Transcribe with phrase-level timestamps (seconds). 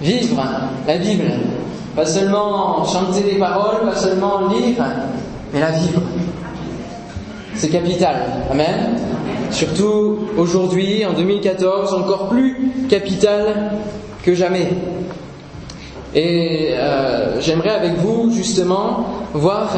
[0.00, 0.42] vivre
[0.86, 1.30] la Bible.
[1.94, 4.84] Pas seulement chanter des paroles, pas seulement lire,
[5.52, 6.02] mais la vivre.
[7.54, 8.16] C'est capital.
[8.50, 8.98] Amen.
[9.50, 13.72] Surtout aujourd'hui, en 2014, encore plus capital
[14.22, 14.68] que jamais.
[16.14, 19.74] Et euh, j'aimerais avec vous justement voir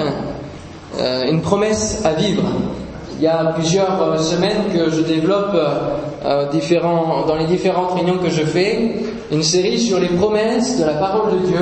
[0.98, 2.42] euh, une promesse à vivre.
[3.18, 5.56] Il y a plusieurs euh, semaines que je développe
[6.52, 8.96] différents, dans les différentes réunions que je fais
[9.30, 11.58] une série sur les promesses de la parole de Dieu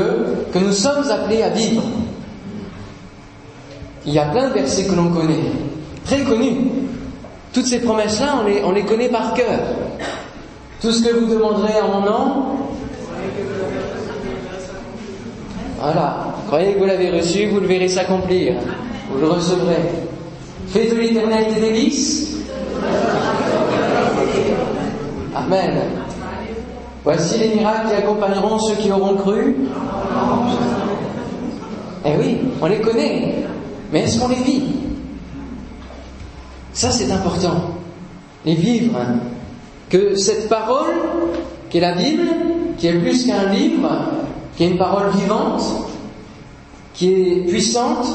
[0.53, 1.83] que nous sommes appelés à vivre.
[4.07, 5.51] Il y a plein de versets que l'on connaît,
[6.05, 6.71] très connus.
[7.53, 9.59] Toutes ces promesses-là, on les, on les connaît par cœur.
[10.81, 12.43] Tout ce que vous demanderez en mon nom,
[15.81, 18.55] voilà, croyez que vous l'avez reçu, vous le verrez s'accomplir,
[19.11, 19.91] vous le recevrez.
[20.69, 22.37] Faites de l'éternel des délices.
[25.35, 26.06] Amen.
[27.07, 29.55] Voici les miracles qui accompagneront ceux qui auront cru.
[32.05, 33.45] Eh oui, on les connaît,
[33.93, 34.65] mais est-ce qu'on les vit?
[36.73, 37.55] Ça, c'est important.
[38.45, 38.99] Les vivre.
[39.89, 40.95] Que cette parole,
[41.71, 42.27] qui est la Bible,
[42.77, 43.89] qui est plus qu'un livre,
[44.57, 45.63] qui est une parole vivante,
[46.93, 48.09] qui est puissante,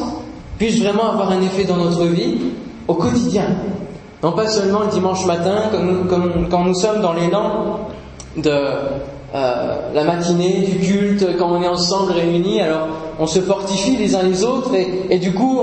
[0.58, 2.40] puisse vraiment avoir un effet dans notre vie
[2.90, 3.46] au quotidien.
[4.22, 5.70] Non pas seulement le dimanche matin,
[6.50, 7.88] quand nous sommes dans l'élan
[8.38, 8.52] de
[9.34, 12.88] euh, la matinée, du culte, quand on est ensemble réunis, alors
[13.20, 14.72] on se fortifie les uns les autres
[15.10, 15.62] et, du coup,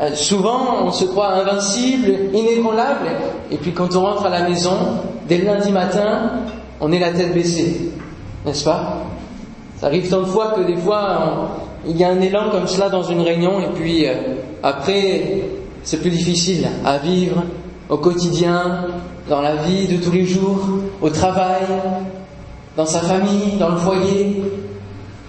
[0.00, 3.08] euh, souvent, on se croit invincible, inébranlable,
[3.50, 4.76] et puis quand on rentre à la maison,
[5.28, 6.30] dès le lundi matin,
[6.80, 7.90] on est la tête baissée,
[8.46, 8.98] n'est-ce pas?
[9.78, 11.56] Ça arrive tant de fois que des fois,
[11.86, 14.14] il y a un élan comme cela dans une réunion, et puis euh,
[14.62, 15.42] après,
[15.82, 17.42] c'est plus difficile à vivre
[17.88, 18.86] au quotidien,
[19.28, 20.68] dans la vie de tous les jours,
[21.00, 21.66] au travail,
[22.76, 24.42] dans sa famille, dans le foyer.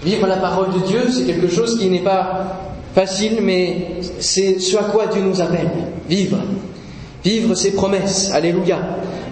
[0.03, 2.57] Vivre la parole de Dieu, c'est quelque chose qui n'est pas
[2.93, 5.69] facile, mais c'est ce à quoi Dieu nous appelle.
[6.09, 6.37] Vivre.
[7.23, 8.31] Vivre ses promesses.
[8.33, 8.77] Alléluia.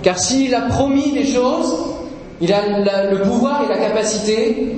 [0.02, 1.76] Car s'il a promis des choses,
[2.40, 4.76] il a le pouvoir et la capacité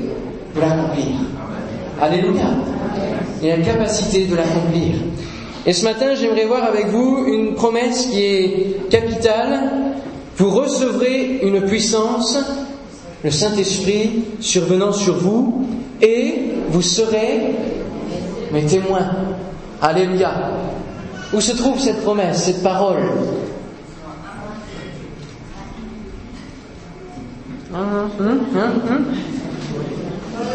[0.55, 1.05] de l'accomplir.
[2.01, 2.45] Alléluia.
[3.41, 4.95] Il a la capacité de l'accomplir.
[5.65, 9.71] Et ce matin, j'aimerais voir avec vous une promesse qui est capitale.
[10.35, 12.37] Vous recevrez une puissance,
[13.23, 15.65] le Saint-Esprit survenant sur vous,
[16.01, 17.55] et vous serez
[18.51, 19.09] mes témoins.
[19.81, 20.33] Alléluia.
[21.33, 23.03] Où se trouve cette promesse, cette parole?
[27.73, 29.05] Hum, hum, hum,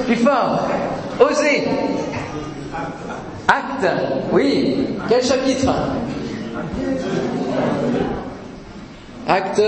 [0.07, 0.69] Plus fort.
[1.19, 1.65] Osez.
[3.49, 3.87] Acte,
[4.31, 4.87] oui.
[5.09, 5.73] Quel chapitre
[9.27, 9.63] Acte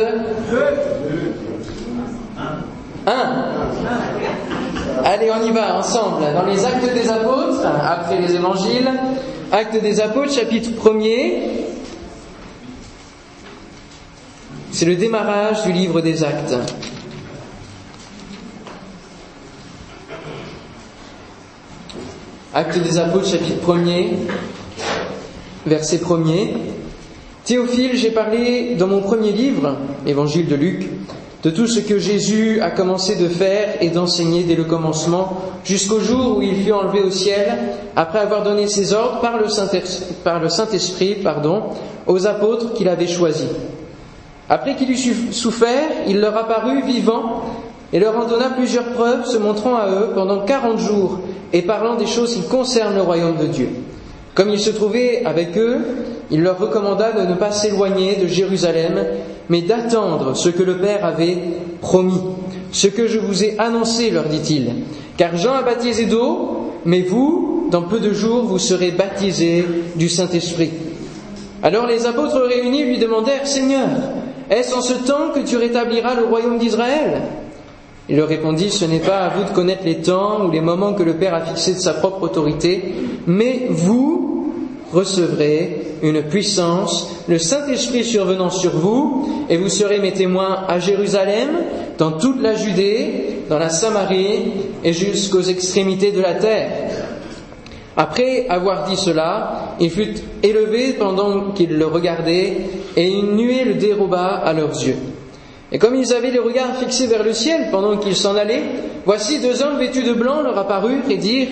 [3.06, 3.12] 1.
[5.04, 6.24] Allez, on y va ensemble.
[6.34, 8.90] Dans les actes des apôtres, après les évangiles,
[9.50, 11.40] actes des apôtres, chapitre 1er.
[14.72, 16.54] C'est le démarrage du livre des actes.
[22.52, 24.08] Acte des Apôtres, chapitre 1er,
[25.66, 26.48] verset 1er.
[27.44, 30.88] Théophile, j'ai parlé dans mon premier livre, Évangile de Luc,
[31.44, 36.00] de tout ce que Jésus a commencé de faire et d'enseigner dès le commencement, jusqu'au
[36.00, 37.56] jour où il fut enlevé au ciel,
[37.94, 41.62] après avoir donné ses ordres par le Saint-Esprit pardon,
[42.08, 43.46] aux apôtres qu'il avait choisis.
[44.48, 47.44] Après qu'il eut souffert, il leur apparut vivant
[47.92, 51.20] et leur en donna plusieurs preuves, se montrant à eux pendant quarante jours
[51.52, 53.68] et parlant des choses qui concernent le royaume de Dieu.
[54.34, 55.78] Comme il se trouvait avec eux,
[56.30, 59.04] il leur recommanda de ne pas s'éloigner de Jérusalem,
[59.48, 61.38] mais d'attendre ce que le Père avait
[61.80, 62.20] promis.
[62.70, 64.70] Ce que je vous ai annoncé, leur dit-il.
[65.16, 69.64] Car Jean a baptisé d'eau, mais vous, dans peu de jours, vous serez baptisés
[69.96, 70.70] du Saint-Esprit.
[71.62, 73.88] Alors les apôtres réunis lui demandèrent, Seigneur,
[74.48, 77.22] est-ce en ce temps que tu rétabliras le royaume d'Israël?
[78.10, 80.94] Il leur répondit, ce n'est pas à vous de connaître les temps ou les moments
[80.94, 82.82] que le Père a fixés de sa propre autorité,
[83.28, 84.52] mais vous
[84.92, 91.50] recevrez une puissance, le Saint-Esprit survenant sur vous, et vous serez mes témoins à Jérusalem,
[91.98, 94.52] dans toute la Judée, dans la Samarie
[94.82, 96.70] et jusqu'aux extrémités de la terre.
[97.96, 102.56] Après avoir dit cela, il fut élevé pendant qu'ils le regardaient,
[102.96, 104.96] et une nuée le déroba à leurs yeux.
[105.72, 108.64] Et comme ils avaient les regards fixés vers le ciel pendant qu'ils s'en allaient,
[109.04, 111.48] voici deux hommes vêtus de blanc leur apparurent et dirent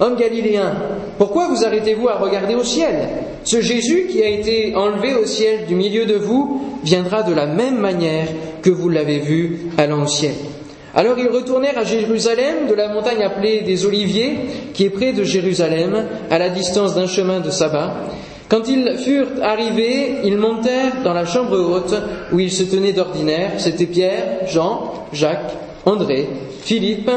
[0.00, 0.74] Hommes galiléens,
[1.18, 3.08] pourquoi vous arrêtez-vous à regarder au ciel?
[3.42, 7.46] Ce Jésus qui a été enlevé au ciel du milieu de vous viendra de la
[7.46, 8.28] même manière
[8.62, 10.34] que vous l'avez vu allant au ciel.
[10.94, 14.38] Alors ils retournèrent à Jérusalem, de la montagne appelée des Oliviers,
[14.72, 17.92] qui est près de Jérusalem, à la distance d'un chemin de sabbat.
[18.48, 21.94] Quand ils furent arrivés, ils montèrent dans la chambre haute
[22.32, 23.52] où ils se tenaient d'ordinaire.
[23.58, 25.52] C'étaient Pierre, Jean, Jacques,
[25.84, 26.26] André,
[26.62, 27.10] Philippe,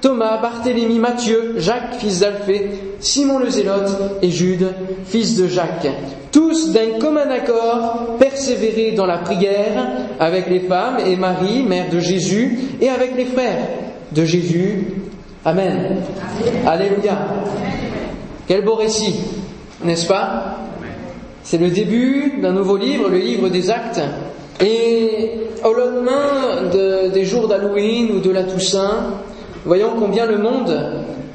[0.00, 4.74] Thomas, Barthélemy, Matthieu, Jacques, fils d'Alphée, Simon le Zélote et Jude,
[5.06, 5.86] fils de Jacques.
[6.32, 9.86] Tous d'un commun accord persévéraient dans la prière
[10.18, 13.68] avec les femmes et Marie, mère de Jésus, et avec les frères
[14.10, 14.88] de Jésus.
[15.44, 15.98] Amen.
[16.66, 17.18] Alléluia.
[18.48, 19.14] Quel beau récit,
[19.84, 20.58] n'est-ce pas?
[21.44, 24.00] C'est le début d'un nouveau livre, le livre des actes.
[24.60, 25.30] Et
[25.64, 26.70] au lendemain
[27.12, 29.14] des jours d'Halloween ou de la Toussaint,
[29.64, 30.76] Voyons combien le monde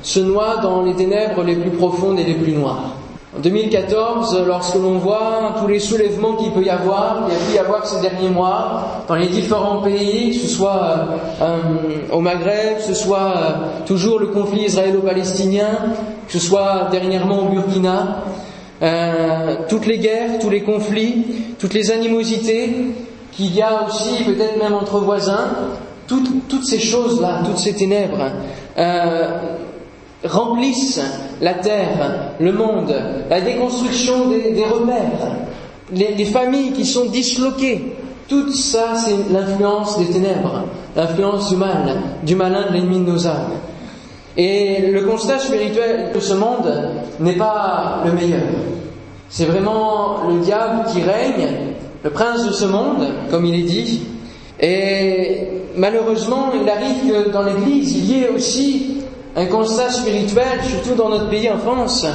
[0.03, 2.95] se noie dans les ténèbres les plus profondes et les plus noires.
[3.37, 7.39] En 2014, lorsque l'on voit tous les soulèvements qu'il peut y avoir, il y a
[7.39, 11.07] pu y avoir ces derniers mois, dans les différents pays, que ce soit
[11.41, 11.57] euh,
[12.11, 13.51] au Maghreb, que ce soit euh,
[13.85, 15.69] toujours le conflit israélo-palestinien,
[16.27, 18.23] que ce soit dernièrement au Burkina,
[19.69, 21.25] toutes les guerres, tous les conflits,
[21.59, 22.69] toutes les animosités
[23.31, 25.49] qu'il y a aussi peut-être même entre voisins,
[26.07, 28.31] toutes, ces choses-là, toutes ces ténèbres,
[28.77, 29.27] euh,
[30.23, 31.01] remplissent
[31.41, 32.93] la terre, le monde,
[33.29, 35.35] la déconstruction des, repères,
[35.91, 37.95] les, familles qui sont disloquées.
[38.27, 40.63] Tout ça, c'est l'influence des ténèbres,
[40.95, 43.51] l'influence du mal, du malin de l'ennemi de nos âmes.
[44.37, 46.71] Et le constat spirituel de ce monde
[47.19, 48.43] n'est pas le meilleur.
[49.29, 51.47] C'est vraiment le diable qui règne,
[52.03, 54.01] le prince de ce monde, comme il est dit,
[54.59, 58.97] et malheureusement, il arrive que dans l'Église, il y ait aussi
[59.35, 62.05] un constat spirituel, surtout dans notre pays en France,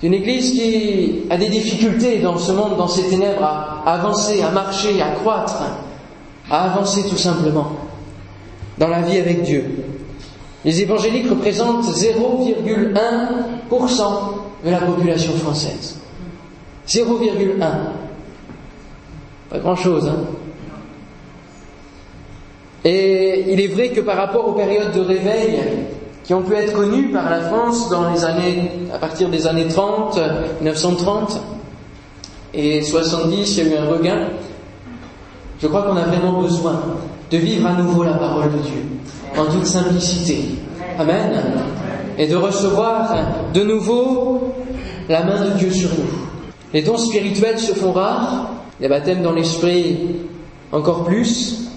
[0.00, 4.50] d'une Église qui a des difficultés dans ce monde, dans ces ténèbres, à, avancer, à
[4.50, 5.62] marcher, à croître,
[6.50, 7.72] à avancer tout simplement
[8.78, 9.64] dans la vie avec Dieu.
[10.68, 12.92] Les évangéliques représentent 0,1%
[14.66, 15.96] de la population française.
[16.86, 17.58] 0,1.
[19.48, 20.26] Pas grand-chose, hein
[22.84, 25.58] et il est vrai que par rapport aux périodes de réveil
[26.22, 29.68] qui ont pu être connues par la France dans les années, à partir des années
[29.68, 30.20] 30,
[30.60, 31.40] 1930
[32.52, 34.28] et 70, il y a eu un regain.
[35.62, 36.82] Je crois qu'on a vraiment besoin
[37.30, 38.82] de vivre à nouveau la parole de Dieu
[39.36, 40.40] en toute simplicité.
[40.98, 41.42] Amen.
[42.16, 43.14] Et de recevoir
[43.54, 44.54] de nouveau
[45.08, 46.28] la main de Dieu sur nous.
[46.72, 49.98] Les dons spirituels se font rares, les baptêmes dans l'esprit
[50.72, 51.68] encore plus,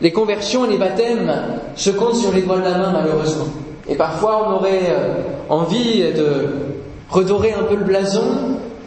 [0.00, 1.32] les conversions et les baptêmes
[1.76, 3.46] se comptent sur les doigts de la main, malheureusement.
[3.88, 5.14] Et parfois, on aurait euh,
[5.48, 6.48] envie de
[7.08, 8.24] redorer un peu le blason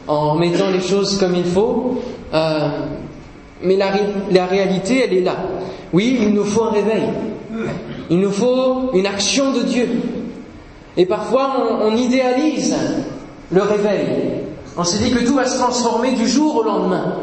[0.08, 2.02] en mettant les choses comme il faut.
[2.34, 2.68] Euh,
[3.62, 5.38] mais la, réalité, elle est là.
[5.94, 7.04] Oui, il nous faut un réveil.
[8.10, 9.88] Il nous faut une action de Dieu.
[10.98, 12.76] Et parfois, on, idéalise
[13.52, 14.08] le réveil.
[14.78, 17.16] On se dit que tout va se transformer du jour au lendemain.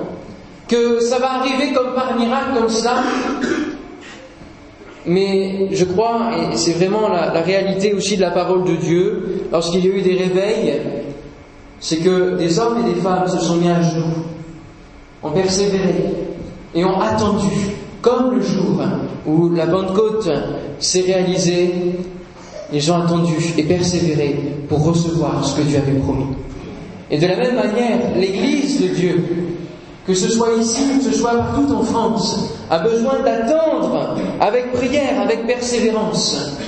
[0.69, 2.97] Que ça va arriver comme par miracle, comme ça,
[5.05, 9.85] mais je crois, et c'est vraiment la, réalité aussi de la parole de Dieu, lorsqu'il
[9.85, 10.81] y a eu des réveils,
[11.81, 14.25] c'est que des hommes et des femmes se sont mis à genoux,
[15.23, 15.95] ont persévéré
[16.75, 17.49] et ont attendu,
[18.01, 18.81] comme le jour
[19.27, 20.29] où la Pentecôte
[20.79, 21.73] s'est réalisée,
[22.73, 24.37] ils ont attendu et persévéré
[24.69, 26.27] pour recevoir ce que Dieu avait promis.
[27.11, 29.25] Et de la même manière, l'Église de Dieu
[30.07, 35.21] que ce soit ici, que ce soit partout en France, a besoin d'attendre avec prière,
[35.21, 36.59] avec persévérance,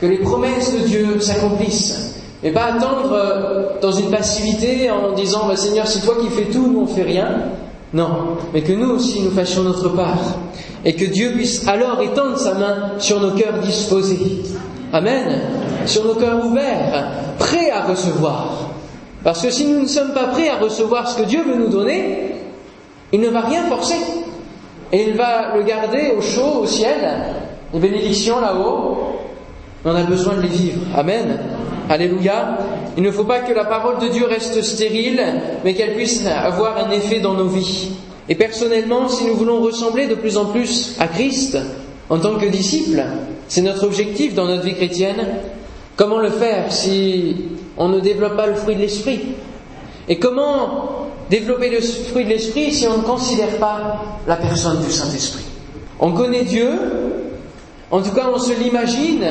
[0.00, 2.14] que les promesses de Dieu s'accomplissent.
[2.42, 6.50] Et pas attendre euh, dans une passivité en disant bah, Seigneur, c'est toi qui fais
[6.50, 7.28] tout, nous on fait rien.
[7.92, 10.18] Non, mais que nous aussi nous fassions notre part.
[10.84, 14.42] Et que Dieu puisse alors étendre sa main sur nos cœurs disposés.
[14.92, 15.40] Amen.
[15.86, 18.70] Sur nos cœurs ouverts, prêts à recevoir.
[19.22, 21.68] Parce que si nous ne sommes pas prêts à recevoir ce que Dieu veut nous
[21.68, 22.36] donner,
[23.12, 23.98] il ne va rien forcer.
[24.92, 26.96] Et il va le garder au chaud, au ciel,
[27.72, 28.98] les bénédictions là-haut.
[29.84, 30.80] On a besoin de les vivre.
[30.96, 31.38] Amen.
[31.88, 32.58] Alléluia.
[32.96, 35.22] Il ne faut pas que la parole de Dieu reste stérile,
[35.64, 37.92] mais qu'elle puisse avoir un effet dans nos vies.
[38.28, 41.58] Et personnellement, si nous voulons ressembler de plus en plus à Christ
[42.10, 43.04] en tant que disciples,
[43.48, 45.26] c'est notre objectif dans notre vie chrétienne,
[45.94, 47.36] comment le faire si
[47.76, 49.20] on ne développe pas le fruit de l'esprit?
[50.08, 54.90] Et comment développer le fruit de l'esprit si on ne considère pas la personne du
[54.90, 55.44] Saint-Esprit?
[56.00, 56.70] On connaît Dieu,
[57.90, 59.24] en tout cas on se l'imagine,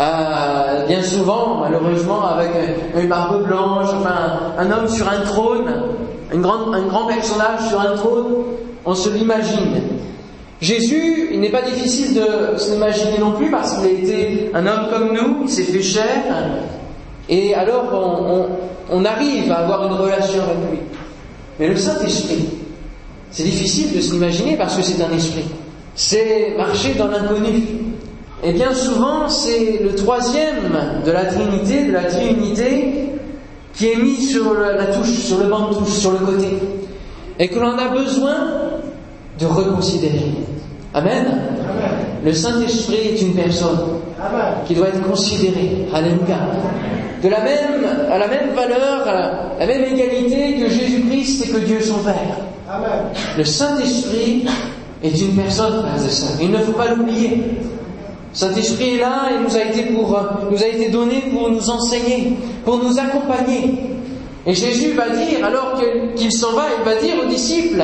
[0.00, 2.50] euh, bien souvent, malheureusement, avec
[2.98, 5.70] une barbe blanche, enfin un homme sur un trône,
[6.32, 8.34] un grand, personnage sur un trône,
[8.86, 9.82] on se l'imagine.
[10.60, 14.88] Jésus, il n'est pas difficile de s'imaginer non plus parce qu'il a été un homme
[14.90, 16.22] comme nous, il s'est fait chair,
[17.28, 18.48] et alors
[18.90, 20.78] on, arrive à avoir une relation avec lui.
[21.58, 22.48] Mais le Saint-Esprit,
[23.30, 25.44] c'est difficile de s'imaginer parce que c'est un esprit.
[25.94, 27.89] C'est marcher dans l'inconnu.
[28.42, 30.72] Et bien souvent, c'est le troisième
[31.04, 33.10] de la Trinité, de la Trinité,
[33.74, 36.58] qui est mis sur la touche, sur le banc de touche, sur le côté.
[37.38, 38.36] Et que l'on a besoin
[39.38, 40.32] de reconsidérer.
[40.94, 41.26] Amen.
[42.24, 43.78] Le Saint-Esprit est une personne
[44.66, 45.86] qui doit être considérée.
[45.92, 46.38] Alléluia.
[47.22, 51.58] De la même, à la même valeur, à la même égalité que Jésus-Christ et que
[51.58, 52.36] Dieu son Père.
[53.36, 54.46] Le Saint-Esprit
[55.02, 56.38] est une personne, frères et sœurs.
[56.40, 57.42] Il ne faut pas l'oublier.
[58.32, 60.16] Saint-Esprit est là et nous a été pour,
[60.50, 63.90] nous a été donné pour nous enseigner, pour nous accompagner.
[64.46, 65.80] Et Jésus va dire, alors
[66.16, 67.82] qu'il s'en va, il va dire aux disciples,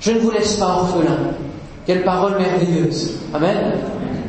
[0.00, 1.32] je ne vous laisse pas orphelins.
[1.86, 3.12] Quelle parole merveilleuse.
[3.34, 3.74] Amen.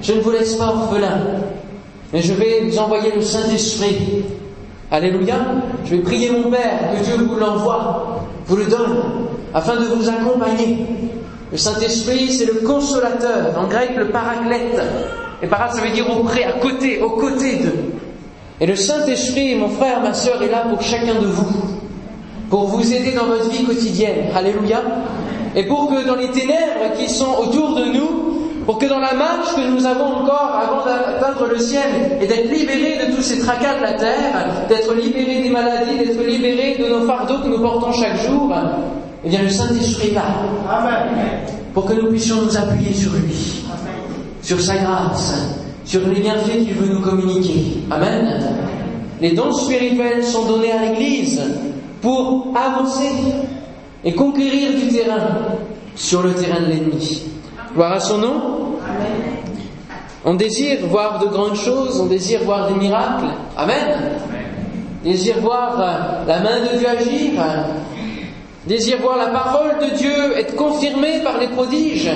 [0.02, 1.22] Je ne vous laisse pas orphelins,
[2.12, 4.24] mais je vais vous envoyer le Saint-Esprit.
[4.92, 5.36] Alléluia.
[5.86, 8.98] Je vais prier mon Père que Dieu vous l'envoie, vous le donne,
[9.54, 10.86] afin de vous accompagner.
[11.56, 14.78] Le Saint-Esprit, c'est le consolateur, en grec le paraclète.
[15.42, 17.94] Et parat, ça veut dire auprès, à côté, aux côtés d'eux.
[18.60, 21.56] Et le Saint-Esprit, mon frère, ma sœur, est là pour chacun de vous,
[22.50, 24.26] pour vous aider dans votre vie quotidienne.
[24.36, 24.82] Alléluia.
[25.56, 29.14] Et pour que dans les ténèbres qui sont autour de nous, pour que dans la
[29.14, 33.40] marche que nous avons encore avant d'atteindre le ciel et d'être libérés de tous ces
[33.40, 37.62] tracas de la terre, d'être libérés des maladies, d'être libérés de nos fardeaux que nous
[37.62, 38.54] portons chaque jour,
[39.26, 40.24] eh bien le Saint-Esprit est là.
[41.74, 43.64] Pour que nous puissions nous appuyer sur lui,
[44.42, 47.78] sur sa grâce, sur les bienfaits qu'il veut nous communiquer.
[47.90, 48.40] Amen.
[49.20, 51.42] Les dons spirituels sont donnés à l'Église
[52.02, 53.10] pour avancer
[54.04, 55.28] et conquérir du terrain
[55.96, 57.24] sur le terrain de l'ennemi.
[57.74, 58.42] Gloire à son nom.
[60.24, 63.34] On désire voir de grandes choses, on désire voir des miracles.
[63.58, 64.12] Amen.
[65.04, 65.78] Désire voir
[66.28, 67.32] la main de Dieu agir.
[68.68, 72.12] Désire voir la parole de Dieu être confirmée par les prodiges.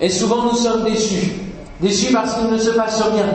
[0.00, 1.32] Et souvent nous sommes déçus.
[1.80, 3.26] Déçus parce qu'il ne se passe rien.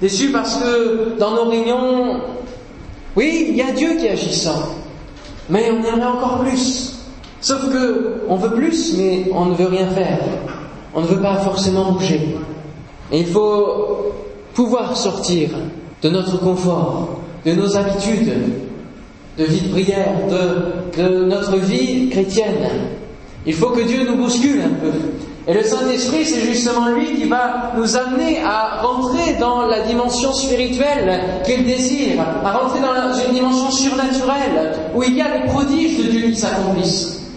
[0.00, 2.20] Déçus parce que dans nos réunions,
[3.16, 4.76] oui, il y a Dieu qui agissant.
[5.48, 6.98] Mais on aimerait encore plus.
[7.40, 10.18] Sauf que on veut plus, mais on ne veut rien faire.
[10.94, 12.36] On ne veut pas forcément bouger.
[13.10, 14.12] Et il faut
[14.54, 15.50] pouvoir sortir
[16.02, 18.32] de notre confort, de nos habitudes,
[19.38, 20.14] de vie de prière,
[20.96, 22.68] de, notre vie chrétienne.
[23.46, 24.92] Il faut que Dieu nous bouscule un peu.
[25.46, 30.32] Et le Saint-Esprit, c'est justement lui qui va nous amener à rentrer dans la dimension
[30.32, 35.98] spirituelle qu'il désire, à rentrer dans une dimension surnaturelle, où il y a les prodiges
[35.98, 37.30] de Dieu qui s'accomplissent,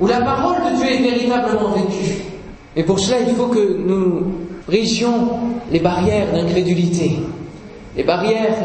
[0.00, 2.22] où la parole de Dieu est véritablement vécue.
[2.74, 4.32] Et pour cela, il faut que nous
[4.66, 5.28] brisions
[5.70, 7.20] les barrières d'incrédulité,
[7.96, 8.56] les barrières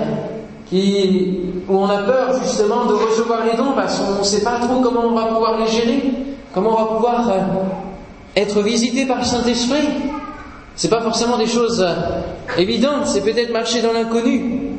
[0.72, 4.82] où on a peur justement de recevoir les dons parce qu'on ne sait pas trop
[4.82, 6.04] comment on va pouvoir les gérer,
[6.54, 7.40] comment on va pouvoir euh,
[8.36, 9.88] être visité par le Saint-Esprit.
[10.76, 14.74] C'est pas forcément des choses euh, évidentes, c'est peut-être marcher dans l'inconnu,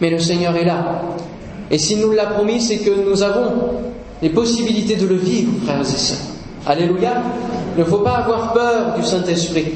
[0.00, 1.02] mais le Seigneur est là.
[1.70, 3.52] Et s'il nous l'a promis, c'est que nous avons
[4.22, 6.18] les possibilités de le vivre, frères et sœurs.
[6.66, 7.22] Alléluia.
[7.76, 9.66] Il ne faut pas avoir peur du Saint-Esprit.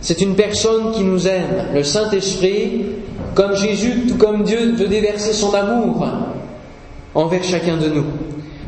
[0.00, 1.66] C'est une personne qui nous aime.
[1.74, 2.86] Le Saint-Esprit,
[3.34, 6.06] comme Jésus, tout comme Dieu, veut déverser son amour
[7.14, 8.04] envers chacun de nous.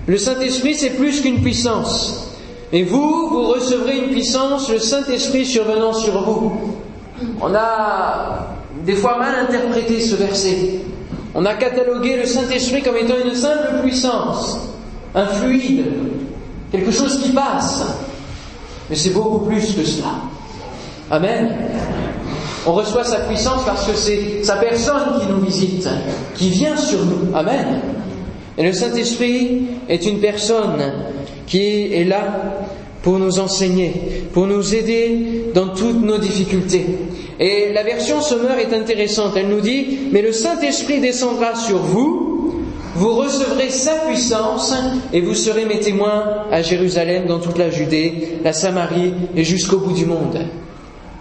[0.07, 2.37] Le Saint-Esprit, c'est plus qu'une puissance.
[2.73, 6.53] Et vous, vous recevrez une puissance, le Saint-Esprit survenant sur vous.
[7.41, 10.81] On a des fois mal interprété ce verset.
[11.35, 14.59] On a catalogué le Saint-Esprit comme étant une simple puissance,
[15.15, 15.85] un fluide,
[16.73, 17.85] quelque chose qui passe.
[18.89, 20.15] Mais c'est beaucoup plus que cela.
[21.11, 21.57] Amen.
[22.67, 25.89] On reçoit sa puissance parce que c'est sa personne qui nous visite,
[26.35, 27.35] qui vient sur nous.
[27.35, 27.81] Amen.
[28.59, 30.93] Et le Saint-Esprit est une personne
[31.47, 32.67] qui est là
[33.03, 33.93] pour nous enseigner,
[34.35, 36.85] pour nous aider dans toutes nos difficultés.
[37.39, 39.33] Et la version Sommeur est intéressante.
[39.37, 42.61] Elle nous dit, mais le Saint-Esprit descendra sur vous,
[42.95, 44.75] vous recevrez sa puissance
[45.15, 49.79] et vous serez mes témoins à Jérusalem, dans toute la Judée, la Samarie et jusqu'au
[49.79, 50.45] bout du monde.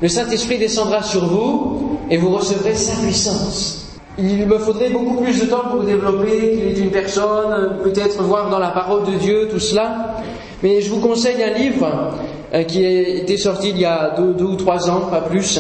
[0.02, 3.98] Le Saint-Esprit descendra sur vous et vous recevrez sa puissance.
[4.18, 8.50] Il me faudrait beaucoup plus de temps pour développer qu'il est une personne, peut-être voir
[8.50, 10.18] dans la parole de Dieu tout cela.
[10.64, 12.14] Mais je vous conseille un livre
[12.54, 15.60] euh, qui a été sorti il y a deux, ou trois ans, pas plus.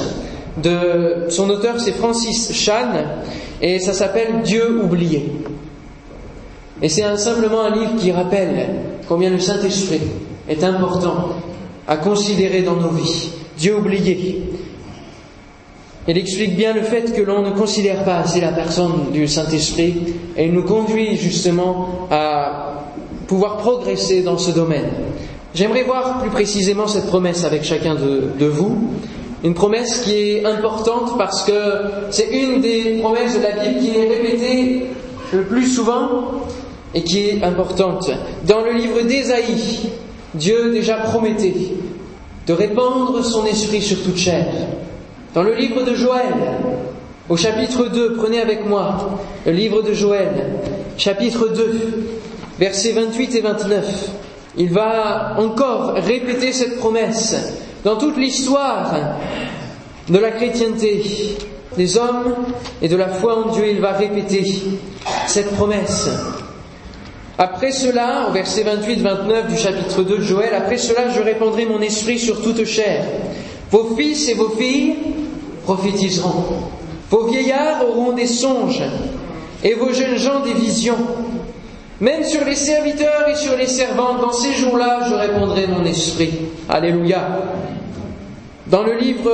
[0.57, 2.91] De, son auteur c'est Francis Chan
[3.61, 5.31] et ça s'appelle Dieu oublié.
[6.81, 8.69] Et c'est simplement un livre qui rappelle
[9.07, 10.01] combien le Saint-Esprit
[10.49, 11.29] est important
[11.87, 13.31] à considérer dans nos vies.
[13.59, 14.41] Dieu oublié.
[16.07, 19.95] Il explique bien le fait que l'on ne considère pas assez la personne du Saint-Esprit
[20.37, 22.85] et nous conduit justement à
[23.27, 24.87] pouvoir progresser dans ce domaine.
[25.53, 28.77] J'aimerais voir plus précisément cette promesse avec chacun de, de vous.
[29.43, 31.51] Une promesse qui est importante parce que
[32.11, 34.85] c'est une des promesses de la Bible qui est répétée
[35.33, 36.45] le plus souvent
[36.95, 38.09] et qui est importante.
[38.47, 39.89] Dans le livre d'Ésaïe,
[40.33, 41.53] Dieu déjà promettait
[42.49, 44.47] de répandre son esprit sur toute chair.
[45.35, 46.33] Dans le livre de Joël,
[47.29, 50.31] au chapitre 2, prenez avec moi le livre de Joël,
[50.97, 52.09] chapitre 2,
[52.57, 54.09] versets 28 et 29.
[54.57, 57.35] Il va encore répéter cette promesse
[57.83, 58.95] dans toute l'histoire
[60.09, 61.03] de la chrétienté,
[61.77, 62.33] des hommes
[62.81, 63.67] et de la foi en Dieu.
[63.69, 64.43] Il va répéter
[65.27, 66.09] cette promesse.
[67.41, 71.79] Après cela, au verset 28-29 du chapitre 2 de Joël, après cela je répandrai mon
[71.79, 73.05] esprit sur toute chair.
[73.71, 74.97] Vos fils et vos filles
[75.63, 76.43] prophétiseront.
[77.09, 78.83] Vos vieillards auront des songes
[79.63, 80.97] et vos jeunes gens des visions.
[82.01, 86.31] Même sur les serviteurs et sur les servantes, dans ces jours-là, je répondrai mon esprit.
[86.67, 87.25] Alléluia.
[88.67, 89.31] Dans le livre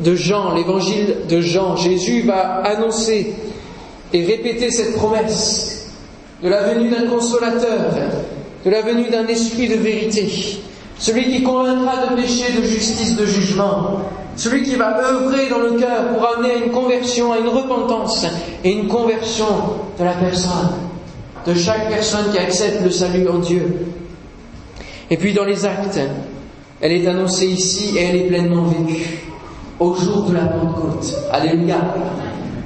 [0.00, 3.34] de Jean, l'évangile de Jean, Jésus va annoncer
[4.12, 5.79] et répéter cette promesse
[6.42, 7.90] de la venue d'un consolateur,
[8.64, 10.28] de la venue d'un esprit de vérité,
[10.98, 14.00] celui qui convaincra de péché, de justice, de jugement,
[14.36, 18.26] celui qui va œuvrer dans le cœur pour amener à une conversion, à une repentance
[18.64, 19.46] et une conversion
[19.98, 20.70] de la personne,
[21.46, 23.86] de chaque personne qui accepte le salut en Dieu.
[25.10, 26.00] Et puis dans les actes,
[26.80, 29.20] elle est annoncée ici et elle est pleinement vécue
[29.78, 31.14] au jour de la Pentecôte.
[31.32, 31.76] Alléluia.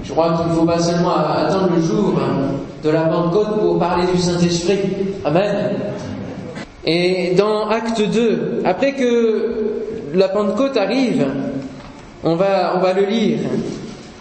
[0.04, 2.14] Je crois qu'il ne faut pas seulement attendre le jour
[2.82, 4.78] de la Pentecôte pour parler du Saint-Esprit.
[5.25, 5.76] Amen.
[6.84, 9.73] Et dans Acte 2, après que
[10.12, 11.26] la Pentecôte arrive,
[12.23, 13.38] on va, on va le lire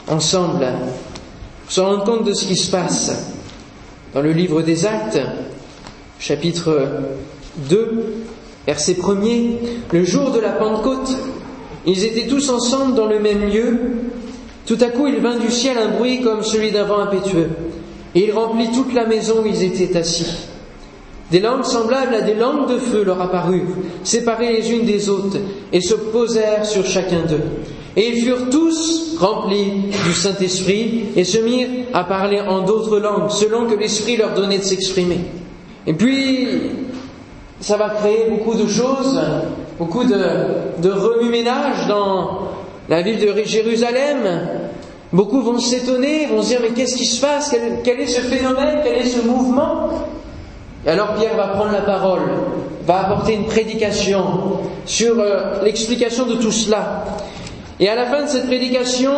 [0.10, 0.66] ensemble
[1.64, 3.36] pour se rendre compte de ce qui se passe.
[4.14, 5.20] Dans le livre des Actes,
[6.20, 6.88] chapitre
[7.70, 8.24] 2,
[8.66, 9.58] verset 1er,
[9.92, 11.14] le jour de la Pentecôte,
[11.86, 13.80] ils étaient tous ensemble dans le même lieu.
[14.66, 17.50] Tout à coup, il vint du ciel un bruit comme celui d'un vent impétueux
[18.16, 20.48] et il remplit toute la maison où ils étaient assis.
[21.32, 25.38] Des langues semblables à des langues de feu leur apparurent, séparées les unes des autres,
[25.72, 27.42] et se posèrent sur chacun d'eux.
[27.96, 33.30] Et ils furent tous remplis du Saint-Esprit et se mirent à parler en d'autres langues,
[33.30, 35.20] selon que l'Esprit leur donnait de s'exprimer.
[35.88, 36.48] Et puis,
[37.60, 39.20] ça va créer beaucoup de choses,
[39.80, 42.50] beaucoup de, de remue-ménage dans
[42.90, 44.62] la ville de Jérusalem,
[45.14, 47.56] Beaucoup vont s'étonner, vont se dire mais qu'est-ce qui se passe?
[47.84, 48.80] Quel, est ce phénomène?
[48.84, 49.90] Quel est ce mouvement?
[50.88, 52.22] Alors Pierre va prendre la parole,
[52.88, 54.24] va apporter une prédication
[54.88, 57.06] sur euh, l'explication de tout cela.
[57.80, 59.12] Et à la fin de cette prédication,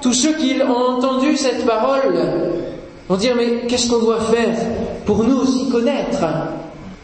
[0.00, 2.18] tous ceux qui ont entendu cette parole
[3.06, 4.56] vont dire mais qu'est-ce qu'on doit faire
[5.04, 6.24] pour nous aussi connaître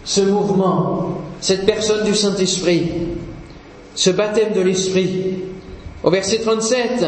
[0.04, 2.92] ce mouvement, cette personne du Saint-Esprit,
[3.94, 5.51] ce baptême de l'Esprit?
[6.04, 7.04] Au verset 37,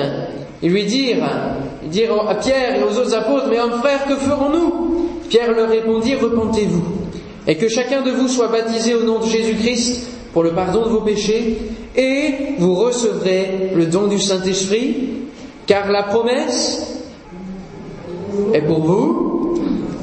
[0.62, 1.28] ils lui dirent,
[1.90, 5.08] dirent à Pierre et aux autres apôtres, mais hommes frères, que ferons-nous?
[5.28, 6.84] Pierre leur répondit, repentez-vous,
[7.46, 10.90] et que chacun de vous soit baptisé au nom de Jésus-Christ pour le pardon de
[10.90, 11.58] vos péchés,
[11.96, 15.08] et vous recevrez le don du Saint-Esprit,
[15.66, 17.02] car la promesse
[18.52, 19.54] est pour vous,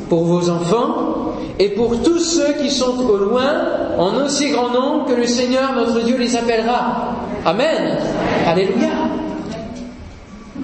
[0.09, 3.53] pour vos enfants, et pour tous ceux qui sont au loin,
[3.97, 7.15] en aussi grand nombre que le Seigneur notre Dieu les appellera.
[7.43, 7.97] Amen.
[8.45, 8.89] Alléluia.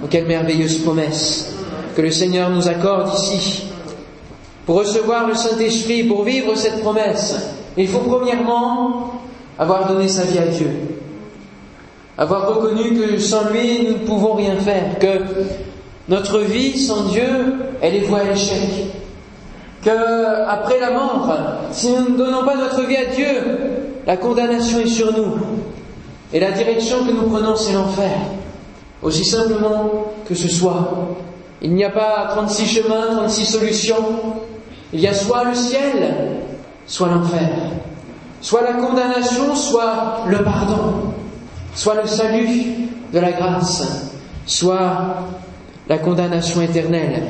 [0.00, 1.56] Oh, quelle merveilleuse promesse
[1.96, 3.64] que le Seigneur nous accorde ici.
[4.64, 7.34] Pour recevoir le Saint-Esprit, pour vivre cette promesse,
[7.76, 9.14] il faut premièrement
[9.58, 10.70] avoir donné sa vie à Dieu.
[12.16, 15.18] Avoir reconnu que sans lui, nous ne pouvons rien faire, que
[16.08, 18.60] notre vie sans Dieu, elle est vouée à l'échec.
[19.84, 21.34] Que après la mort,
[21.72, 23.26] si nous ne donnons pas notre vie à Dieu,
[24.06, 25.34] la condamnation est sur nous.
[26.32, 28.12] Et la direction que nous prenons, c'est l'enfer.
[29.02, 31.16] Aussi simplement que ce soit.
[31.62, 34.04] Il n'y a pas 36 chemins, 36 solutions.
[34.92, 36.14] Il y a soit le ciel,
[36.86, 37.48] soit l'enfer.
[38.40, 41.14] Soit la condamnation, soit le pardon.
[41.74, 44.12] Soit le salut de la grâce,
[44.46, 45.22] soit
[45.88, 47.22] la condamnation éternelle.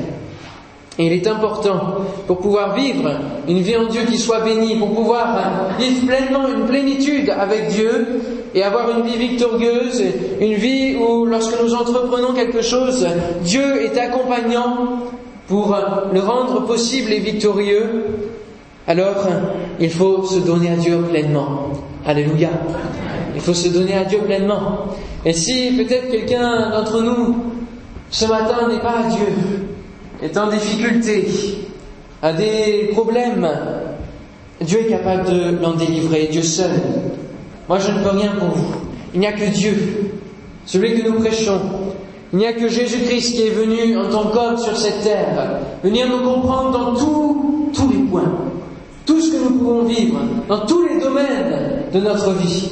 [0.98, 3.10] Et il est important, pour pouvoir vivre
[3.46, 8.20] une vie en Dieu qui soit bénie, pour pouvoir vivre pleinement une plénitude avec Dieu
[8.54, 10.02] et avoir une vie victorieuse,
[10.40, 13.06] une vie où lorsque nous entreprenons quelque chose,
[13.42, 15.00] Dieu est accompagnant
[15.46, 15.76] pour
[16.12, 18.04] le rendre possible et victorieux,
[18.86, 19.26] alors
[19.80, 21.70] il faut se donner à Dieu pleinement.
[22.06, 22.50] Alléluia.
[23.34, 24.86] Il faut se donner à Dieu pleinement.
[25.24, 27.36] Et si peut-être quelqu'un d'entre nous,
[28.10, 29.26] ce matin, n'est pas à Dieu,
[30.22, 31.26] est en difficulté,
[32.22, 33.46] a des problèmes,
[34.60, 36.70] Dieu est capable de l'en délivrer, Dieu seul.
[37.68, 38.74] Moi, je ne peux rien pour vous.
[39.14, 40.10] Il n'y a que Dieu,
[40.64, 41.60] celui que nous prêchons.
[42.32, 46.08] Il n'y a que Jésus-Christ qui est venu en tant qu'homme sur cette terre, venir
[46.08, 48.32] nous comprendre dans tous les points,
[49.06, 52.70] tout ce que nous pouvons vivre, dans tous les domaines de notre vie.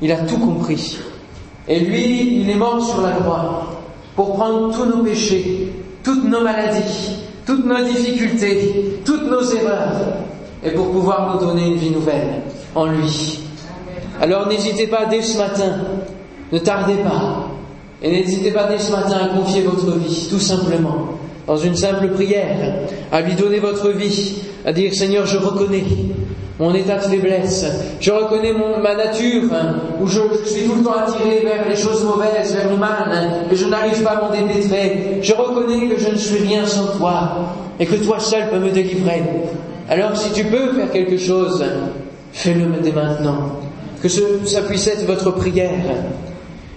[0.00, 0.98] Il a tout compris.
[1.68, 3.66] Et lui, il est mort sur la croix
[4.16, 10.00] pour prendre tous nos péchés, toutes nos maladies, toutes nos difficultés, toutes nos erreurs,
[10.62, 12.42] et pour pouvoir nous donner une vie nouvelle
[12.74, 13.43] en lui.
[14.20, 15.76] Alors n'hésitez pas dès ce matin,
[16.52, 17.48] ne tardez pas,
[18.02, 21.08] et n'hésitez pas dès ce matin à confier votre vie, tout simplement,
[21.46, 22.56] dans une simple prière,
[23.10, 25.84] à lui donner votre vie, à dire Seigneur, je reconnais
[26.58, 27.66] mon état de faiblesse,
[28.00, 32.04] je reconnais ma nature, hein, où je, suis tout le temps attiré vers les choses
[32.04, 35.18] mauvaises, vers le mal, hein, et je n'arrive pas à m'en dépêtrer.
[35.20, 38.70] Je reconnais que je ne suis rien sans toi, et que toi seul peux me
[38.70, 39.22] délivrer.
[39.88, 41.64] Alors si tu peux faire quelque chose,
[42.32, 43.58] fais-le dès maintenant.
[44.04, 45.70] Que ça puisse être votre prière.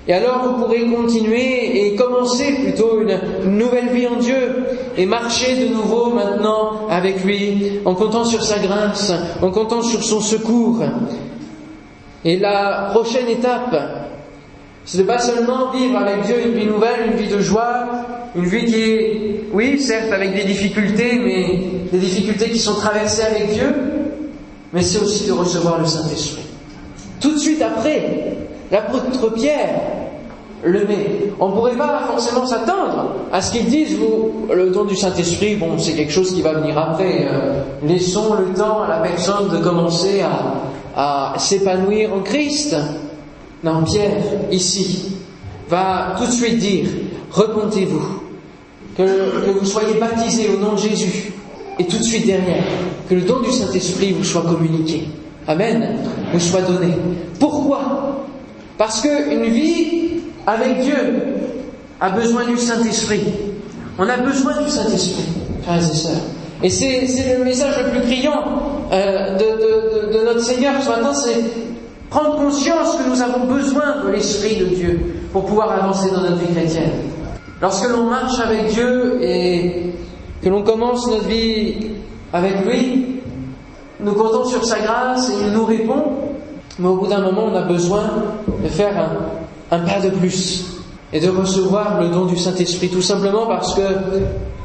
[0.08, 4.64] Et alors vous pourrez continuer et commencer plutôt une nouvelle vie en Dieu
[4.96, 9.12] et marcher de nouveau maintenant avec lui en comptant sur sa grâce,
[9.42, 10.82] en comptant sur son secours.
[12.24, 13.76] Et la prochaine étape,
[14.86, 17.88] c'est de pas seulement vivre avec Dieu une vie nouvelle, une vie de joie,
[18.38, 23.24] une vie qui est, oui, certes avec des difficultés, mais des difficultés qui sont traversées
[23.24, 23.76] avec Dieu,
[24.72, 26.47] mais c'est aussi de recevoir le Saint-Esprit.
[27.20, 28.38] Tout de suite après,
[28.72, 29.70] l'apôtre Pierre
[30.64, 31.32] le met.
[31.40, 35.56] On ne pourrait pas forcément s'attendre à ce qu'ils disent, vous, le don du Saint-Esprit,
[35.56, 37.28] bon, c'est quelque chose qui va venir après.
[37.30, 40.22] Euh, laissons le temps à la personne de commencer
[40.96, 42.76] à, s'épanouir en Christ.
[43.64, 44.18] Non, Pierre,
[44.52, 45.12] ici,
[45.70, 46.88] va tout de suite dire,
[47.32, 48.22] repentez-vous,
[48.98, 51.32] que, que vous soyez baptisés au nom de Jésus,
[51.78, 52.64] et tout de suite derrière,
[53.08, 55.08] que le don du Saint-Esprit vous soit communiqué.
[55.48, 55.98] Amen,
[56.34, 56.94] vous soit donné.
[57.40, 58.26] Pourquoi?
[58.78, 60.96] Parce qu'une vie avec Dieu
[62.02, 63.24] a besoin du Saint-Esprit.
[63.98, 65.26] On a besoin du Saint-Esprit,
[65.64, 66.22] frères et sœurs.
[66.64, 68.44] Et c'est le message le plus criant
[68.92, 71.44] euh, de, de, de, notre Seigneur ce matin, c'est
[72.10, 75.00] prendre conscience que nous avons besoin de l'Esprit de Dieu
[75.32, 76.92] pour pouvoir avancer dans notre vie chrétienne.
[77.62, 79.94] Lorsque l'on marche avec Dieu et
[80.44, 81.76] que l'on commence notre vie
[82.34, 83.17] avec lui,
[84.00, 86.04] nous comptons sur sa grâce et il nous répond,
[86.80, 88.04] mais au bout d'un moment, on a besoin
[88.64, 88.94] de faire
[89.72, 90.66] un, pas de plus
[91.12, 93.82] et de recevoir le don du Saint-Esprit, tout simplement parce que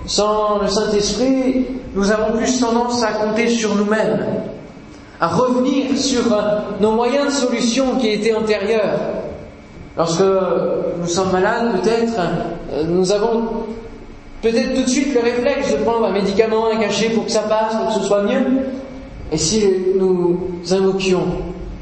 [0.07, 4.27] sans le Saint-Esprit, nous avons plus tendance à compter sur nous-mêmes,
[5.21, 6.23] à revenir sur
[6.81, 8.99] nos moyens de solution qui étaient antérieurs.
[9.97, 10.25] Lorsque
[11.01, 12.21] nous sommes malades, peut-être,
[12.89, 13.43] nous avons
[14.43, 17.43] peut-être tout de suite le réflexe de prendre un médicament, un cachet pour que ça
[17.43, 18.43] passe, pour que ce soit mieux.
[19.33, 19.63] Et si
[19.99, 20.39] nous
[20.71, 21.27] invoquions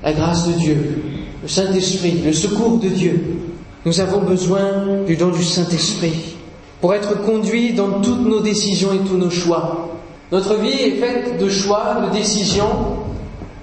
[0.05, 1.03] la grâce de Dieu,
[1.43, 3.39] le Saint-Esprit, le secours de Dieu,
[3.85, 6.37] nous avons besoin du don du Saint-Esprit
[6.81, 9.89] pour être conduits dans toutes nos décisions et tous nos choix.
[10.31, 12.71] Notre vie est faite de choix, de décisions,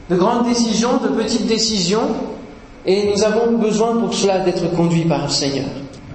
[0.09, 2.09] de grandes décisions, de petites décisions,
[2.85, 5.67] et nous avons besoin pour cela d'être conduits par le Seigneur.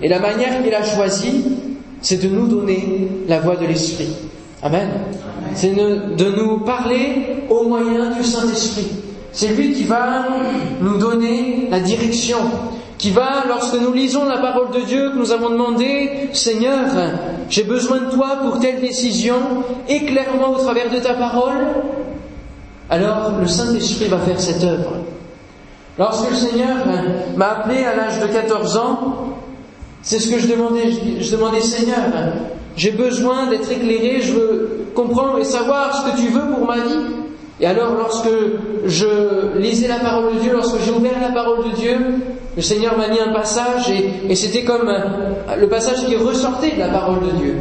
[0.03, 1.45] Et la manière qu'il a choisie,
[2.03, 4.09] c'est de nous donner la voix de l'Esprit.
[4.63, 4.89] Amen.
[5.55, 8.87] C'est de nous parler au moyen du Saint-Esprit.
[9.33, 10.27] C'est lui qui va
[10.81, 12.39] nous donner la direction,
[12.99, 16.87] qui va, lorsque nous lisons la parole de Dieu, que nous avons demandé, Seigneur,
[17.49, 19.37] j'ai besoin de toi pour telle décision,
[19.89, 21.67] éclaire-moi au travers de ta parole,
[22.89, 24.93] alors le Saint-Esprit va faire cette œuvre.
[25.99, 26.77] Lorsque le Seigneur
[27.37, 29.17] m'a appelé à l'âge de 14 ans,
[30.03, 30.91] c'est ce que je demandais.
[31.21, 31.99] Je demandais, Seigneur,
[32.77, 36.77] j'ai besoin d'être éclairé, je veux comprendre et savoir ce que tu veux pour ma
[36.77, 37.05] vie.
[37.61, 38.31] Et alors, lorsque
[38.87, 41.97] je lisais la parole de Dieu, lorsque j'ai ouvert la parole de Dieu,
[42.57, 44.91] le Seigneur m'a mis un passage et, c'était comme
[45.59, 47.55] le passage qui ressortait de la parole de Dieu.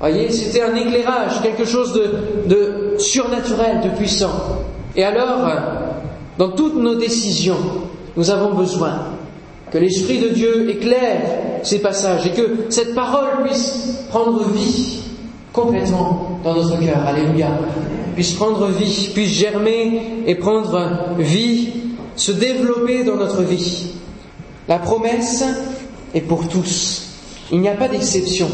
[0.00, 2.10] Voyez, c'était un éclairage, quelque chose de,
[2.46, 4.32] de surnaturel, de puissant.
[4.96, 5.48] Et alors,
[6.38, 7.58] dans toutes nos décisions,
[8.16, 9.00] nous avons besoin
[9.74, 11.20] que l'Esprit de Dieu éclaire
[11.64, 15.00] ces passages et que cette parole puisse prendre vie
[15.52, 17.04] complètement dans notre cœur.
[17.04, 17.48] Alléluia.
[18.14, 21.70] Puisse prendre vie, puisse germer et prendre vie,
[22.14, 23.88] se développer dans notre vie.
[24.68, 25.44] La promesse
[26.14, 27.08] est pour tous.
[27.50, 28.48] Il n'y a pas d'exception.